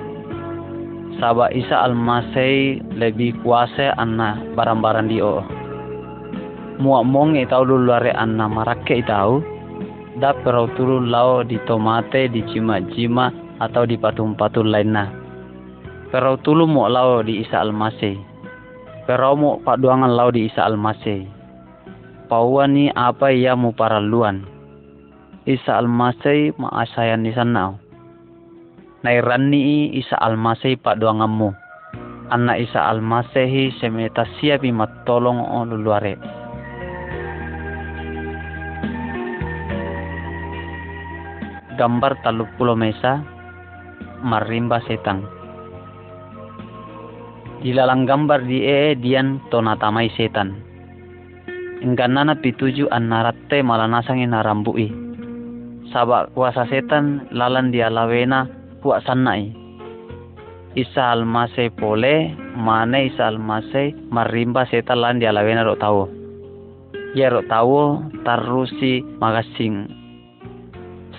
Sabak 1.16 1.56
Isa 1.56 1.88
Almasih 1.88 2.84
lebih 3.00 3.32
kuasa 3.40 3.96
anna 3.96 4.36
barang-barang 4.52 5.08
dio 5.08 5.63
muak 6.80 7.04
mong 7.06 7.38
e 7.38 7.46
tau 7.46 7.62
lu 7.62 7.82
luare 7.82 8.10
anna 8.14 8.50
marake 8.50 9.02
tau 9.06 9.42
da 10.18 10.34
perau 10.34 10.70
turu 10.74 11.02
lao 11.02 11.42
di 11.42 11.58
tomate 11.66 12.30
di 12.30 12.42
cima-cima 12.50 13.30
atau 13.58 13.86
di 13.86 13.98
patung-patung 13.98 14.70
lainnya. 14.70 15.10
Perau 16.10 16.38
tulu 16.38 16.66
muak 16.66 16.90
lao 16.94 17.22
di 17.26 17.42
Isa 17.42 17.62
Almasih. 17.62 18.18
Perau 19.04 19.34
mu 19.34 19.50
paduangan 19.62 20.14
lao 20.14 20.30
di 20.30 20.46
Isa 20.46 20.66
Almasih. 20.66 21.26
Pauan 22.30 22.78
ni 22.78 22.88
apa 22.94 23.34
ia 23.34 23.58
mu 23.58 23.74
paraluan? 23.74 24.46
Isa 25.44 25.76
Almasih 25.76 26.56
maasayan 26.56 27.20
di 27.20 27.36
sana 27.36 27.76
Nairani 29.04 29.92
Isa 29.92 30.16
Almasih 30.16 30.80
paduanganmu 30.80 31.52
anak 32.32 32.64
Isa 32.64 32.80
Almasih 32.80 33.76
semeta 33.76 34.24
siapi 34.40 34.72
matolong 34.72 35.44
o 35.44 35.68
luluare. 35.68 36.43
Gambar 41.74 42.18
taluk 42.22 42.48
pulau 42.56 42.78
mesa 42.78 43.22
marimba 44.22 44.80
setang 44.86 45.26
di 47.64 47.72
lalang 47.72 48.04
gambar 48.04 48.44
di 48.44 48.60
ee 48.60 48.92
dian 48.92 49.40
tonatamai 49.48 50.12
setan. 50.12 50.52
Nana 51.80 52.36
pituju 52.36 52.92
an 52.92 53.08
naratte 53.08 53.64
malanasang 53.64 54.20
narambui. 54.20 54.92
Sabak 55.88 56.36
kuasa 56.36 56.68
setan 56.68 57.24
lalan 57.32 57.72
dia 57.72 57.88
lawena 57.88 58.44
kuak 58.84 59.00
sanai 59.08 59.64
isa 60.74 61.14
almase 61.14 61.70
pole 61.70 62.34
mane 62.58 63.08
isa 63.08 63.30
almase 63.30 63.94
marimba 64.10 64.66
setan 64.68 65.00
lan 65.00 65.16
dia 65.16 65.32
lawena 65.32 65.64
ro 65.64 65.78
tawo. 65.80 66.04
Ya 67.16 67.32
ro 67.32 67.40
tawo 67.48 68.04
tarusi 68.28 69.00
magasing 69.22 70.03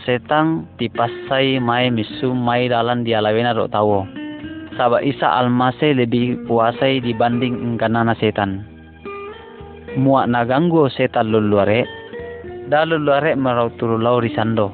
setang 0.05 0.69
dipasai 0.77 1.57
mai 1.57 1.89
misu 1.89 2.31
mai 2.31 2.69
dalam 2.69 3.01
dialawena 3.01 3.57
ro 3.57 3.65
tawo. 3.65 4.05
Sabak 4.77 5.01
Isa 5.01 5.25
almase 5.25 5.97
lebih 5.97 6.45
puasai 6.45 7.01
dibanding 7.01 7.57
engkanana 7.57 8.13
setan. 8.21 8.61
Muak 9.97 10.29
naganggu 10.29 10.91
setan 10.93 11.33
luluare, 11.33 11.89
da 12.69 12.85
luluare 12.85 13.33
merau 13.33 13.73
turu 13.75 13.97
lau 13.97 14.21
risando. 14.21 14.69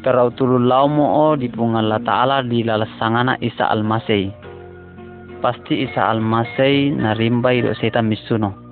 Perau 0.00 0.32
turu 0.32 0.56
lau 0.60 0.88
mo 0.88 1.34
di 1.36 1.48
la 1.50 1.98
ta'ala 2.00 2.44
di 2.44 2.64
lalasangana 2.64 3.36
Isa 3.44 3.68
almasei. 3.68 4.32
Pasti 5.42 5.84
Isa 5.84 6.08
almasei 6.08 6.92
narimbai 6.94 7.60
do 7.60 7.76
setan 7.76 8.08
misuno. 8.08 8.63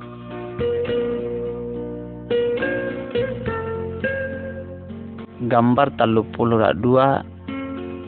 Gambar 5.52 5.92
talu 6.00 6.24
puluh 6.32 6.64
dua 6.80 7.20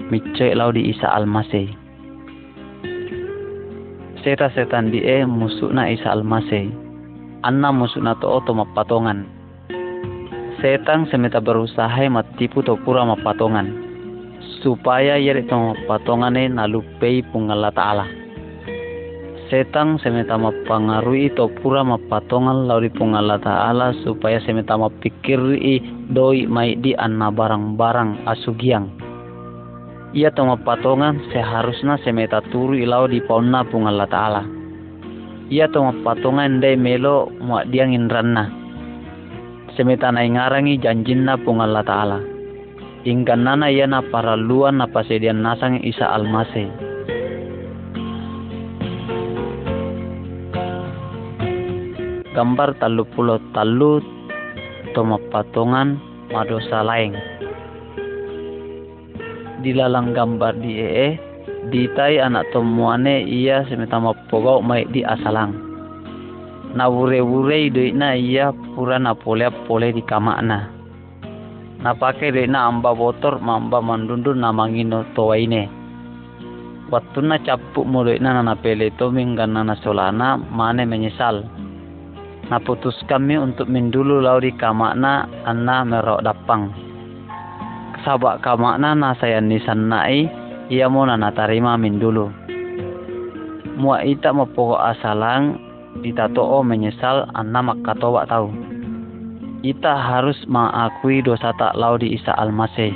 micek 0.09 0.57
lau 0.57 0.73
di 0.73 0.89
Isa 0.89 1.13
Almasih. 1.13 1.69
Seta 4.25 4.49
setan 4.57 4.89
di 4.89 5.05
e 5.05 5.21
na 5.69 5.93
Isa 5.93 6.09
Almasih. 6.09 6.73
Anna 7.45 7.69
na 7.77 8.13
to 8.17 8.27
oto 8.41 8.57
mapatongan. 8.57 9.29
Setan 10.65 11.05
semeta 11.13 11.45
berusaha 11.45 12.09
matipu 12.09 12.65
to 12.65 12.81
pura 12.81 13.05
mapatongan. 13.05 13.69
Supaya 14.65 15.21
yeri 15.21 15.45
to 15.45 15.53
mapatongane 15.53 16.49
nalupei 16.49 17.21
pungala 17.29 17.69
ta'ala 17.69 18.24
setang 19.53 20.01
semeta 20.01 20.41
mapangarui 20.41 21.29
to 21.37 21.53
pura 21.61 21.85
mapatongan 21.85 22.65
lauri 22.65 22.89
pungala 22.89 23.37
ta'ala 23.37 23.93
supaya 24.01 24.41
semeta 24.41 24.79
mapikiri 24.81 25.81
doi 26.09 26.49
mai 26.49 26.79
di 26.81 26.97
anna 26.97 27.29
barang-barang 27.29 28.25
asugiang. 28.25 28.89
Ia 30.15 30.31
to 30.33 30.47
mapatongan 30.47 31.21
seharusnya 31.35 31.99
semeta 32.07 32.41
turu 32.49 32.79
ilau 32.79 33.11
di 33.11 33.19
pauna 33.21 33.67
pungala 33.67 34.07
ta'ala. 34.07 34.43
Ia 35.53 35.69
to 35.69 35.83
mapatongan 35.83 36.63
dai 36.63 36.79
melo 36.79 37.29
muak 37.43 37.69
diangin 37.69 38.09
ranna 38.09 38.49
semeta 39.75 40.09
na 40.15 40.23
ngarangi 40.23 40.79
janjinna 40.79 41.35
pungala 41.43 41.83
ta'ala. 41.83 42.23
Ingkan 43.05 43.45
nana 43.45 43.69
ia 43.69 43.85
na 43.85 44.01
paraluan 44.01 44.81
na 44.81 44.89
pasedian 44.89 45.45
nasang 45.45 45.77
isa 45.85 46.09
almasih 46.09 46.94
gambar 52.35 52.75
talu 52.83 53.07
pulau 53.15 53.39
talu 53.55 54.03
toma 54.93 55.23
patongan 55.31 55.97
madosa 56.35 56.83
lain 56.83 57.15
di 59.65 59.73
lalang 59.73 60.13
gambar 60.13 60.61
di 60.61 60.73
ee 60.77 61.09
tai 61.97 62.21
anak 62.21 62.53
tomuane 62.53 63.25
ia 63.25 63.65
semetama 63.65 64.13
pogau 64.29 64.61
mai 64.61 64.85
di 64.93 65.01
asalang. 65.01 65.57
Na 66.77 66.91
wure 66.91 67.25
wure 67.25 67.71
idoi 67.71 67.95
na 67.97 68.13
ia 68.13 68.53
pura 68.75 69.01
na 69.01 69.17
pole 69.17 69.49
pole 69.65 69.89
di 69.95 70.03
kamakna. 70.05 70.69
Na 71.81 71.97
pake 71.97 72.29
doi 72.35 72.45
na 72.45 72.69
amba 72.69 72.93
botor 72.93 73.41
mamba 73.41 73.81
mandundu 73.81 74.37
na 74.37 74.53
mangino 74.53 75.09
towaine. 75.17 75.71
Waktu 76.93 77.25
na 77.25 77.41
capuk 77.41 77.87
mo 77.89 78.05
doi 78.05 78.21
na 78.21 78.43
na 78.43 78.55
pele 78.55 78.93
to 79.01 79.09
minggan 79.09 79.57
na 79.57 79.75
solana 79.81 80.37
mane 80.37 80.85
menyesal 80.85 81.49
putus 82.65 82.95
kami 83.09 83.37
untuk 83.41 83.67
mindulu 83.67 84.21
lauri 84.21 84.53
kamakna 84.57 85.29
anna 85.45 85.85
merok 85.85 86.25
dapang. 86.25 86.73
Sabak 88.05 88.45
kamakna 88.45 88.93
na 88.93 89.17
saya 89.17 89.41
nisan 89.41 89.89
nai 89.89 90.29
ia 90.69 90.89
mau 90.89 91.09
nana 91.09 91.33
tarima 91.33 91.77
mindulu. 91.81 92.45
mua 93.75 94.07
ita 94.07 94.31
pokok 94.31 94.79
asalang 94.79 95.59
o 96.39 96.59
menyesal 96.63 97.27
anna 97.35 97.61
makatoba 97.63 98.27
tahu 98.31 98.51
ita 99.67 99.99
harus 99.99 100.39
mengakui 100.47 101.25
dosa 101.25 101.51
tak 101.59 101.75
lau 101.75 101.99
di 101.99 102.15
Isa 102.15 102.37
Almasih 102.39 102.95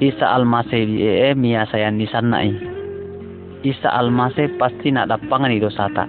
Isa 0.00 0.26
Almasih 0.36 0.84
di 0.84 0.96
ee 1.04 1.32
mia 1.32 1.64
sayan 1.68 1.96
di 1.96 2.04
sana 2.08 2.44
Isa 3.64 3.88
Almasih 3.88 4.52
pasti 4.60 4.92
nak 4.92 5.08
dapangan 5.08 5.52
di 5.52 5.60
dosa 5.60 5.88
tak 5.96 6.08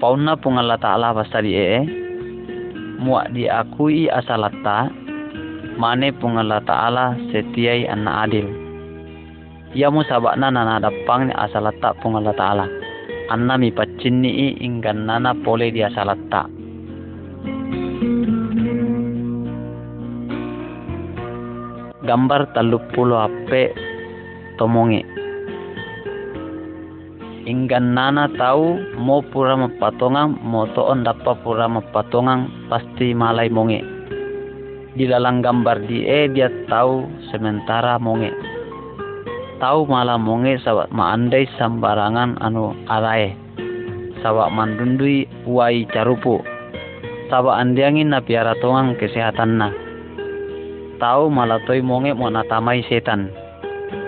pauna 0.00 0.36
pungalla 0.36 0.76
ta'ala 0.76 1.16
basta 1.16 1.40
di 1.40 1.52
ee 1.56 1.80
muak 3.00 3.32
diakui 3.32 4.08
asalata 4.08 4.88
mane 5.76 6.12
pungalla 6.16 6.60
ta'ala 6.64 7.16
setiai 7.32 7.84
anna 7.84 8.24
adil. 8.24 8.48
Ia 9.76 9.92
mu 9.92 10.00
sabakna 10.08 10.48
nana 10.48 10.80
dapang 10.80 11.28
asalata 11.36 11.92
pungalla 12.00 12.32
ta'ala 12.32 12.64
anna 13.28 13.58
mi 13.58 13.74
paccinni 13.74 14.30
i 14.30 14.48
inggan 14.62 15.04
nana 15.04 15.34
pole 15.34 15.68
di 15.74 15.82
asalata 15.82 16.46
gambar 22.06 22.54
taluppulo 22.54 23.18
appe 23.18 23.74
tomongi 24.62 25.02
inggan 27.46 27.94
nana 27.94 28.26
tahu 28.34 28.98
mau 28.98 29.22
pura 29.22 29.54
mapatongang 29.54 30.34
mau 30.42 30.66
toon 30.74 31.06
dapat 31.06 31.38
pura 31.46 31.70
mapatongang 31.70 32.50
pasti 32.66 33.14
malai 33.14 33.46
monge. 33.46 33.80
Di 34.98 35.06
dalam 35.06 35.40
gambar 35.46 35.86
di 35.86 36.02
e 36.02 36.26
dia 36.34 36.50
tahu 36.66 37.06
sementara 37.30 38.02
monge. 38.02 38.34
Tahu 39.62 39.86
malah 39.86 40.18
monge 40.18 40.58
sahabat 40.60 40.90
maandai 40.90 41.46
sambarangan 41.54 42.34
anu 42.42 42.74
arae. 42.90 43.38
Sahabat 44.20 44.50
mandundui 44.50 45.30
wai 45.46 45.86
carupu. 45.94 46.42
Sahabat 47.30 47.62
andiangin 47.62 48.10
na 48.10 48.20
piara 48.20 48.58
tongang 48.58 48.98
kesehatan 48.98 49.62
na. 49.62 49.70
Tahu 50.98 51.30
malah 51.30 51.62
toy 51.64 51.78
monge 51.78 52.10
mau 52.10 52.26
natamai 52.26 52.82
setan. 52.90 53.30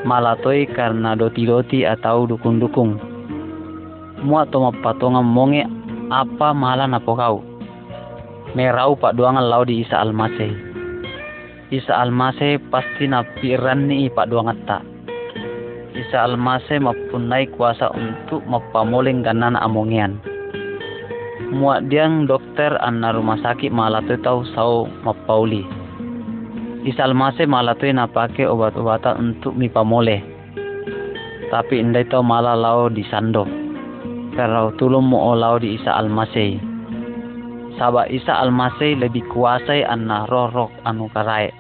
Malah 0.03 0.41
toy 0.43 0.67
karena 0.67 1.15
doti-doti 1.15 1.85
atau 1.85 2.25
dukung-dukung 2.27 3.18
mua 4.23 4.47
toma 4.49 4.75
patonga 4.83 5.23
monge 5.23 5.63
apa 6.09 6.51
malah 6.57 6.89
napo 6.89 7.15
kau? 7.15 7.45
Merau 8.57 8.97
pak 8.97 9.15
duangan 9.15 9.45
lau 9.45 9.63
di 9.63 9.85
Isa 9.85 10.01
Almase 10.01 10.49
Isa 11.69 11.93
Almase 12.01 12.57
pasti 12.73 13.05
napiran 13.05 13.87
ni 13.87 14.09
pak 14.09 14.33
duangan 14.33 14.59
tak. 14.65 14.83
Isa 15.93 16.25
Almase 16.25 16.81
mapunai 16.81 17.51
kuasa 17.53 17.93
untuk 17.93 18.41
mapamoling 18.49 19.21
ganan 19.21 19.59
amongian 19.59 20.17
muat 21.49 21.89
diang 21.89 22.29
dokter 22.29 22.77
anna 22.85 23.09
rumah 23.09 23.41
sakit 23.41 23.73
malah 23.73 24.05
tu 24.05 24.21
tahu 24.21 24.45
sau 24.53 24.85
mapauli. 25.01 25.65
Isa 26.85 27.09
Almase 27.09 27.49
malah 27.49 27.73
tu 27.77 27.89
napake 27.89 28.45
obat-obatan 28.45 29.33
untuk 29.37 29.57
mipamole 29.57 30.39
tapi 31.49 31.81
indai 31.81 32.05
tahu 32.05 32.21
malah 32.21 32.55
lau 32.55 32.93
di 32.93 33.01
kalau 34.39 34.71
tulung 34.79 35.11
mo 35.11 35.35
olaw 35.35 35.59
di 35.59 35.75
Isa 35.75 35.99
Almasay. 35.99 36.63
Saba 37.75 38.07
Isa 38.07 38.39
Almasay 38.39 38.95
lebih 38.95 39.27
kuasai 39.35 39.83
anna 39.83 40.31
rorok 40.31 40.71
anu 40.87 41.11
karai. 41.11 41.51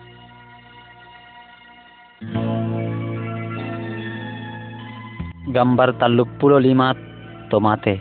Gambar 5.50 5.98
talupulo 5.98 6.62
lima 6.62 6.94
tomate. 7.50 7.98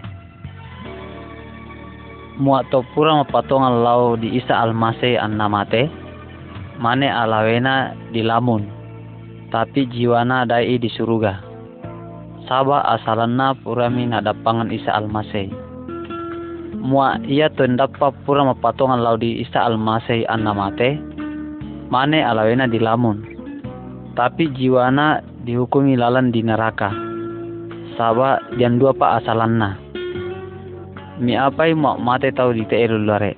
Muat 2.37 2.69
to 2.69 2.85
pura 2.93 3.17
mapatongan 3.17 3.81
lau 3.81 4.13
di 4.13 4.37
Isa 4.37 4.61
Almasay 4.61 5.17
anna 5.17 5.49
mate. 5.49 5.89
Mane 6.77 7.09
alawena 7.09 7.97
di 8.13 8.21
lamun. 8.21 8.61
Tapi 9.49 9.89
jiwana 9.89 10.45
dai 10.45 10.77
di 10.77 10.91
suruga 10.93 11.46
saba 12.47 12.81
asalanna 12.95 13.53
purami 13.61 14.07
nadapangan 14.07 14.71
Isa 14.71 14.95
Almasih. 14.95 15.51
Mua 16.79 17.19
ia 17.27 17.51
tendapa 17.51 18.15
pura 18.23 18.47
mapatongan 18.47 19.03
laudi 19.03 19.43
Isa 19.43 19.67
Almasih 19.67 20.23
mate, 20.55 20.95
mane 21.91 22.23
alawena 22.23 22.65
di 22.65 22.79
lamun. 22.79 23.21
Tapi 24.15 24.49
jiwana 24.55 25.21
dihukumi 25.45 25.93
lalan 25.99 26.33
di 26.33 26.41
neraka. 26.41 26.89
Saba 27.99 28.41
dan 28.55 28.79
dua 28.81 28.95
pa 28.95 29.19
asalanna. 29.21 29.77
Mi 31.19 31.35
apai 31.35 31.75
mau 31.75 31.99
mate 31.99 32.31
tau 32.33 32.55
di 32.55 32.63
teeru 32.65 33.03
lare. 33.03 33.35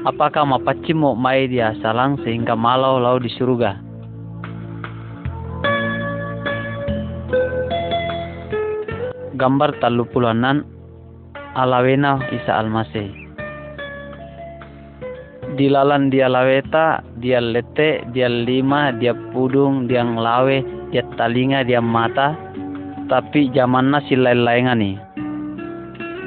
Apakah 0.00 0.48
mapaci 0.48 0.96
mau 0.96 1.12
mai 1.12 1.44
di 1.48 1.60
asalang 1.60 2.16
sehingga 2.24 2.56
malau 2.56 2.96
lau 2.96 3.20
di 3.20 3.28
surga? 3.28 3.89
Gambar 9.40 9.80
talu 9.80 10.04
puluhanan 10.12 10.68
alawena 11.56 12.20
Isa 12.28 12.60
Almasih. 12.60 13.08
Dilalan 15.56 16.12
dia 16.12 16.28
laweta, 16.28 17.00
dia 17.18 17.40
lete, 17.40 18.04
dia 18.12 18.28
lima, 18.28 18.92
dia 18.92 19.16
pudung, 19.32 19.88
dia 19.88 20.04
nglawe, 20.04 20.62
dia 20.92 21.02
talinga, 21.16 21.66
dia 21.66 21.82
mata, 21.82 22.36
tapi 23.08 23.50
zamanna 23.56 23.98
silai 24.06 24.36
laengani. 24.36 25.00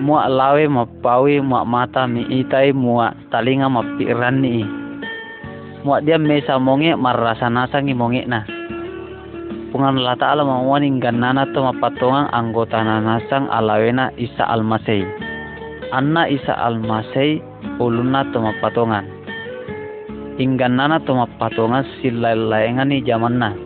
Mua 0.04 0.28
lawe 0.28 0.66
ma 0.68 0.84
pawi 1.06 1.40
mua 1.40 1.64
mata 1.64 2.10
mi 2.10 2.28
itai 2.28 2.74
mua 2.76 3.14
talinga 3.32 3.70
ma 3.72 3.86
pirani. 3.96 4.66
Mua 5.86 6.04
dia 6.04 6.20
mesa 6.20 6.60
monge 6.60 6.92
marasa 6.98 7.48
nasangi 7.48 7.96
monge 7.96 8.28
na 8.28 8.44
pungan 9.74 9.98
Allah 9.98 10.14
Ta'ala 10.22 10.46
mawani 10.46 11.02
ganana 11.02 11.50
to 11.50 11.58
mapatongang 11.66 12.30
anggota 12.30 12.78
nanasang 12.86 13.50
alawena 13.50 14.14
Isa 14.22 14.46
Almasay. 14.46 15.02
Anna 15.90 16.30
Isa 16.30 16.54
Almasay 16.54 17.42
uluna 17.82 18.22
to 18.30 18.38
mapatongan. 18.38 19.10
Ingganana 20.38 21.02
to 21.02 21.18
mapatongan 21.18 21.90
silalayangan 22.00 22.94
ni 22.94 23.02
zaman 23.02 23.42
na. 23.42 23.58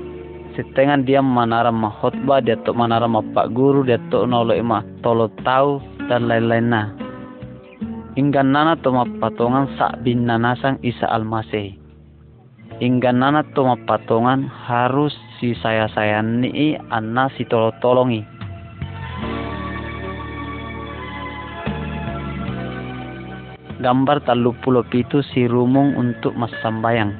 Sitengan 0.55 1.03
dia 1.03 1.19
manara 1.19 1.75
mahotba 1.75 2.39
dia 2.39 2.55
to 2.63 2.71
manara 2.71 3.05
mapak 3.05 3.51
guru 3.51 3.83
dia 3.83 3.99
to 4.07 4.23
nolo 4.23 4.55
ima 4.55 4.87
tolo 5.03 5.27
tau 5.43 5.83
dan 6.07 6.31
lain-lain 6.31 6.71
na. 6.71 6.83
Ingganana 8.15 8.79
to 8.79 8.95
mapatongan 8.95 9.75
sak 9.75 10.07
bin 10.07 10.23
nanasang 10.23 10.79
Isa 10.87 11.03
Almasay. 11.11 11.86
Ingganana 12.77 13.41
to 13.57 13.65
mapatongan 13.65 14.45
harus 14.45 15.13
si 15.41 15.57
saya 15.57 15.89
saya 15.97 16.21
ni 16.21 16.77
anna 16.93 17.25
si 17.33 17.41
tolong 17.49 17.73
tolongi 17.81 18.21
gambar 23.77 24.25
talu 24.25 24.57
pulau 24.65 24.81
pitu 24.85 25.21
si 25.21 25.45
rumung 25.45 25.93
untuk 25.97 26.33
mas 26.33 26.53
sambayang. 26.65 27.13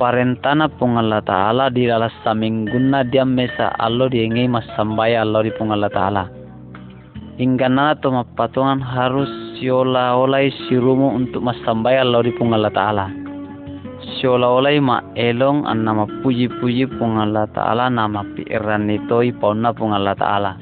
Parentana 0.00 0.64
pungalla 0.64 1.20
ta'ala 1.20 1.68
di 1.68 1.84
dalam 1.84 2.08
samingguna 2.24 3.04
dia 3.04 3.24
mesa 3.28 3.68
allo 3.76 4.08
di 4.08 4.24
ingai 4.24 4.48
mas 4.48 4.64
sambaya 4.72 5.20
allo 5.20 5.44
di 5.44 5.52
pungalla 5.52 5.92
ta'ala. 5.92 6.24
Hingga 7.36 7.68
nana 7.68 7.96
to 8.00 8.08
mapatungan 8.08 8.80
harus 8.80 9.28
siola 9.60 10.16
olai 10.16 10.48
si 10.48 10.80
rumung 10.80 11.28
untuk 11.28 11.44
mas 11.44 11.60
sambaya 11.68 12.00
allo 12.00 12.24
di 12.24 12.32
pungalla 12.32 12.72
ta'ala 12.72 13.20
Siolawalay 14.00 14.80
ma 14.80 15.04
elong 15.16 15.68
an 15.68 15.84
nama 15.84 16.08
puji-puji 16.24 16.88
pung 16.96 17.20
Allah 17.20 17.48
Ta'ala 17.52 17.92
nama 17.92 18.24
piiran 18.32 18.88
nitoi 18.88 19.32
pauna 19.36 19.76
pung 19.76 19.92
Allah 19.92 20.16
Ta'ala. 20.16 20.52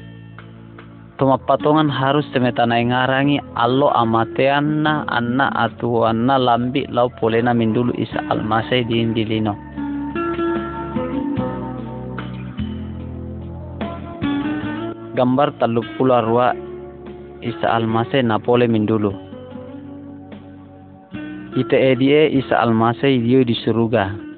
Tuma 1.19 1.35
patongan 1.35 1.91
harus 1.91 2.23
semetana 2.31 2.79
ngarangi 2.79 3.39
allo 3.59 3.91
amatean 3.91 4.87
na 4.87 5.03
anna 5.11 5.51
atuan 5.55 6.27
na 6.27 6.39
lambi 6.39 6.87
lau 6.87 7.11
polena 7.19 7.51
mindulu 7.51 7.91
isa 7.99 8.23
almasai 8.31 8.87
di 8.87 9.03
indilino. 9.03 9.55
Gambar 15.15 15.59
taluk 15.59 15.83
puluh 15.99 16.15
arwa 16.15 16.55
isa 17.41 17.67
almasai 17.71 18.23
napole 18.23 18.67
mindulu. 18.67 19.15
Ite 21.55 21.75
edie 21.75 22.29
isa 22.35 22.59
almasai 22.59 23.19
dio 23.23 23.43
di 23.43 23.55
surga 23.55 24.29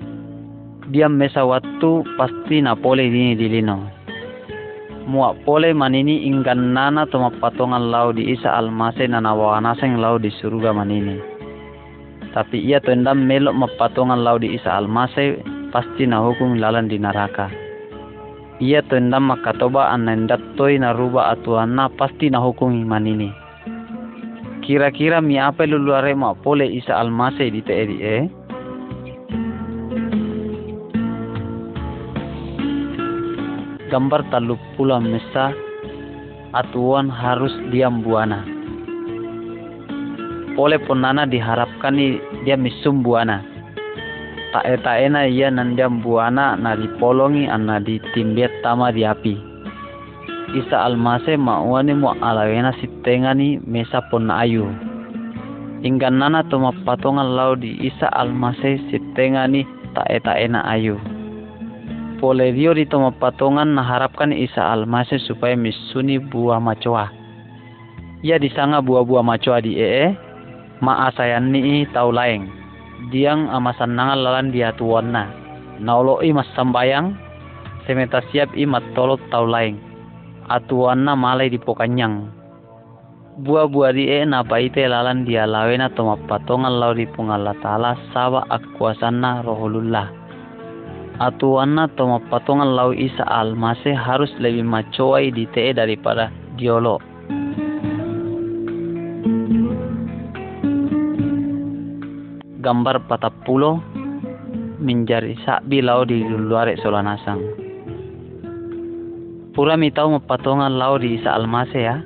dia 0.92 1.08
mesa 1.08 1.48
waktu 1.48 2.04
pasti 2.20 2.60
na 2.60 2.76
pole 2.76 3.08
dini 3.08 3.34
dilino. 3.40 3.88
Mua 5.08 5.32
pole 5.48 5.72
manini 5.72 6.28
ingkan 6.28 6.76
nana 6.76 7.08
toma 7.08 7.32
patongan 7.32 7.90
lau 7.90 8.12
di 8.12 8.36
isa 8.36 8.52
almasai 8.52 9.08
nana 9.08 9.32
wawanaseng 9.32 9.96
lau 9.98 10.20
di 10.20 10.28
surga 10.28 10.76
manini. 10.76 11.16
Tapi 12.36 12.60
ia 12.60 12.84
tendam 12.84 13.24
melok 13.24 13.56
mapatongan 13.56 14.20
lau 14.20 14.36
di 14.36 14.52
isa 14.52 14.76
almasai 14.84 15.40
pasti 15.72 16.04
na 16.04 16.20
hukum 16.20 16.60
lalan 16.60 16.92
di 16.92 17.00
neraka 17.00 17.61
ia 18.62 18.86
to 18.86 18.94
endam 18.94 19.34
makatoba 19.34 19.90
anna 19.90 20.14
endattoi 20.14 20.78
na 20.78 20.94
ruba 20.94 21.34
atuanna 21.34 21.90
pasti 21.98 22.30
na 22.30 22.38
hukum 22.38 22.70
iman 22.86 23.10
ini. 23.10 23.30
Kira-kira 24.62 25.18
mi 25.18 25.42
apa 25.42 25.66
luluare 25.66 26.14
ma 26.14 26.38
pole 26.38 26.70
isa 26.70 26.94
almase 26.94 27.50
di 27.50 27.66
eri 27.66 27.98
eh? 28.06 28.24
Gambar 33.90 34.30
taluk 34.30 34.62
pula 34.78 35.02
mesa 35.02 35.58
atuan 36.54 37.10
harus 37.10 37.52
diam 37.74 38.06
buana. 38.06 38.46
Pole 40.54 40.78
ponana 40.86 41.26
diharapkan 41.26 41.98
dia 42.46 42.56
misum 42.62 43.02
buana 43.02 43.51
tak 44.52 44.68
eta 44.68 45.00
ena 45.00 45.24
ia 45.24 45.48
nandiam 45.48 46.04
buana 46.04 46.60
na 46.60 46.76
dipolongi 46.76 47.48
anna 47.48 47.80
timbet 48.12 48.52
tama 48.60 48.92
di 48.92 49.08
api. 49.08 49.36
Isa 50.52 50.84
almase 50.84 51.40
mauani 51.40 51.96
mo 51.96 52.12
alawena 52.20 52.76
sitengani 52.84 53.64
mesa 53.64 54.04
pon 54.12 54.28
ayu. 54.28 54.68
Inggan 55.82 56.20
nana 56.20 56.44
toma 56.52 56.76
patongan 56.84 57.32
lau 57.32 57.56
di 57.56 57.80
isa 57.80 58.12
almase 58.12 58.84
sitengani 58.92 59.64
eta 60.12 60.36
ena 60.36 60.68
ayu. 60.68 61.00
Pole 62.20 62.52
dio 62.52 62.76
di 62.76 62.84
toma 62.84 63.16
patongan 63.16 63.80
harapkan 63.80 64.36
isa 64.36 64.62
almase 64.68 65.16
supaya 65.24 65.56
misuni 65.56 66.20
buah 66.20 66.60
macoa. 66.60 67.08
Ia 68.22 68.36
disanga 68.38 68.84
buah-buah 68.84 69.24
macoa 69.24 69.64
di 69.64 69.80
ee 69.80 70.12
ma 70.84 71.08
asayan 71.08 71.50
ni 71.50 71.88
tau 71.90 72.12
laeng 72.12 72.61
diang 73.10 73.50
amasan 73.50 73.98
nangal 73.98 74.22
lalan 74.22 74.54
dia 74.54 74.70
tuwana 74.78 75.34
naulo 75.82 76.22
i 76.22 76.30
mas 76.30 76.46
sambayang 76.54 77.18
semeta 77.90 78.22
siap 78.30 78.54
i 78.54 78.70
matolot 78.70 79.18
tau 79.34 79.50
laing 79.50 79.82
atuana 80.46 81.18
malai 81.18 81.50
di 81.50 81.58
pokanyang 81.58 82.30
buah-buah 83.42 83.92
di 83.98 84.06
e 84.06 84.22
na 84.22 84.46
paite 84.46 84.86
lalan 84.86 85.26
dia 85.26 85.50
lawena 85.50 85.90
toma 85.98 86.20
patongan 86.30 86.78
lau 86.78 86.94
di 86.94 87.10
pungala 87.10 87.58
tala 87.66 87.98
saba 88.14 88.46
akuasana 88.54 89.42
rohulullah 89.42 90.14
atuana 91.18 91.90
toma 91.98 92.22
patongan 92.30 92.70
lau 92.70 92.94
isa 92.94 93.26
almase 93.26 93.98
harus 93.98 94.30
lebih 94.38 94.62
macoai 94.62 95.34
di 95.34 95.50
te 95.50 95.74
daripada 95.74 96.30
diolo 96.54 97.11
gambar 102.62 103.02
pulo 103.44 103.82
menjadi 104.82 105.38
sakbi 105.46 105.82
lau 105.82 106.06
di 106.06 106.22
luar 106.26 106.70
solanasang. 106.82 107.42
Pura 109.52 109.76
mi 109.76 109.92
tahu 109.92 110.18
mapatongan 110.18 110.80
lau 110.80 110.96
di 110.96 111.22
isa 111.22 111.36
almase 111.36 111.82
ya. 111.82 112.00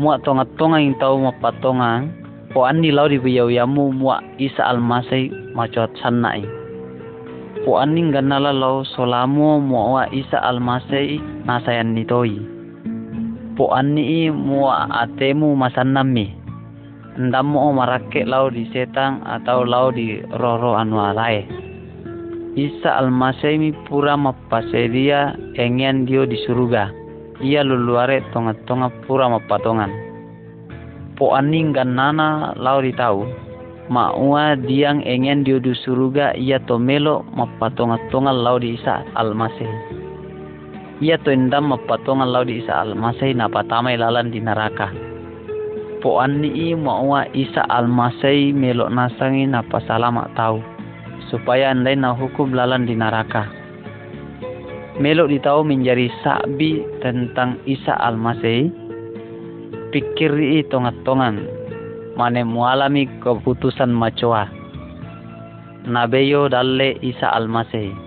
Muak 0.00 0.26
tonga 0.26 0.44
tonga 0.58 0.82
yang 0.82 0.98
tahu 0.98 1.22
mapatongan. 1.24 2.10
Po 2.50 2.66
andi 2.66 2.90
lau 2.90 3.06
di 3.06 3.22
biyau 3.22 3.50
yamu 3.50 3.94
muak 3.94 4.22
isa 4.42 4.66
almase 4.66 5.30
macuat 5.54 5.94
sanai. 6.02 6.42
Po 7.62 7.78
andi 7.78 8.02
ganala 8.10 8.50
lau 8.50 8.82
solamu 8.82 9.62
muak 9.62 10.10
isa 10.10 10.42
almase 10.42 11.22
nasayan 11.46 11.94
nitoi. 11.94 12.36
Po 13.54 13.70
andi 13.70 14.28
muak 14.34 14.90
atemu 14.90 15.54
masanami 15.54 16.43
ndamo 17.14 17.70
marake 17.70 18.26
lau 18.26 18.50
di 18.50 18.66
setang 18.74 19.22
atau 19.22 19.62
lau 19.62 19.94
di 19.94 20.18
roro 20.34 20.74
alai. 20.74 21.46
Isa 22.54 23.02
almasemi 23.02 23.74
pura 23.86 24.14
mapasedia 24.14 25.34
engian 25.58 26.06
dio 26.06 26.26
di 26.26 26.38
suruga. 26.46 26.90
Ia 27.42 27.66
luluare 27.66 28.22
tonga-tonga 28.30 28.90
pura 29.06 29.26
mapatongan. 29.26 29.90
Po 31.18 31.34
aning 31.34 31.74
nana 31.74 32.54
lau 32.58 32.78
di 32.78 32.94
tau. 32.94 33.26
Maua 33.90 34.56
diang 34.56 35.02
engian 35.02 35.42
dio 35.42 35.58
di 35.58 35.74
suruga 35.82 36.34
ia 36.38 36.62
tomelo 36.62 37.26
mapatonga-tonga 37.34 38.30
lau 38.30 38.58
di 38.58 38.78
isa 38.78 39.02
almaseh. 39.18 39.70
Ia 41.02 41.18
to 41.26 41.34
endam 41.34 41.74
mapatonga 41.74 42.22
lau 42.22 42.46
di 42.46 42.62
isa 42.62 42.86
almaseh 42.86 43.34
napatamai 43.34 43.98
lalan 43.98 44.30
di 44.30 44.38
neraka 44.38 45.03
po 46.04 46.20
ani 46.20 46.76
maua 46.76 47.24
isa 47.32 47.64
almasai 47.72 48.52
melok 48.52 48.92
nasangi 48.92 49.48
napa 49.48 49.80
salama 49.88 50.28
tahu 50.36 50.60
supaya 51.32 51.72
andai 51.72 51.96
na 51.96 52.12
hukum 52.12 52.52
lalan 52.52 52.84
di 52.84 52.92
neraka. 52.92 53.48
Melok 55.00 55.32
ditahu 55.32 55.64
menjadi 55.64 56.12
sabi 56.20 56.84
tentang 57.00 57.56
isa 57.64 57.96
almasai 57.96 58.68
pikir 59.96 60.36
i 60.36 60.60
tongat-tongan 60.68 61.40
mane 62.20 62.44
mualami 62.44 63.08
keputusan 63.24 63.88
macoa. 63.88 64.44
Nabeyo 65.88 66.52
dalle 66.52 67.00
isa 67.00 67.32
almasai 67.32 68.03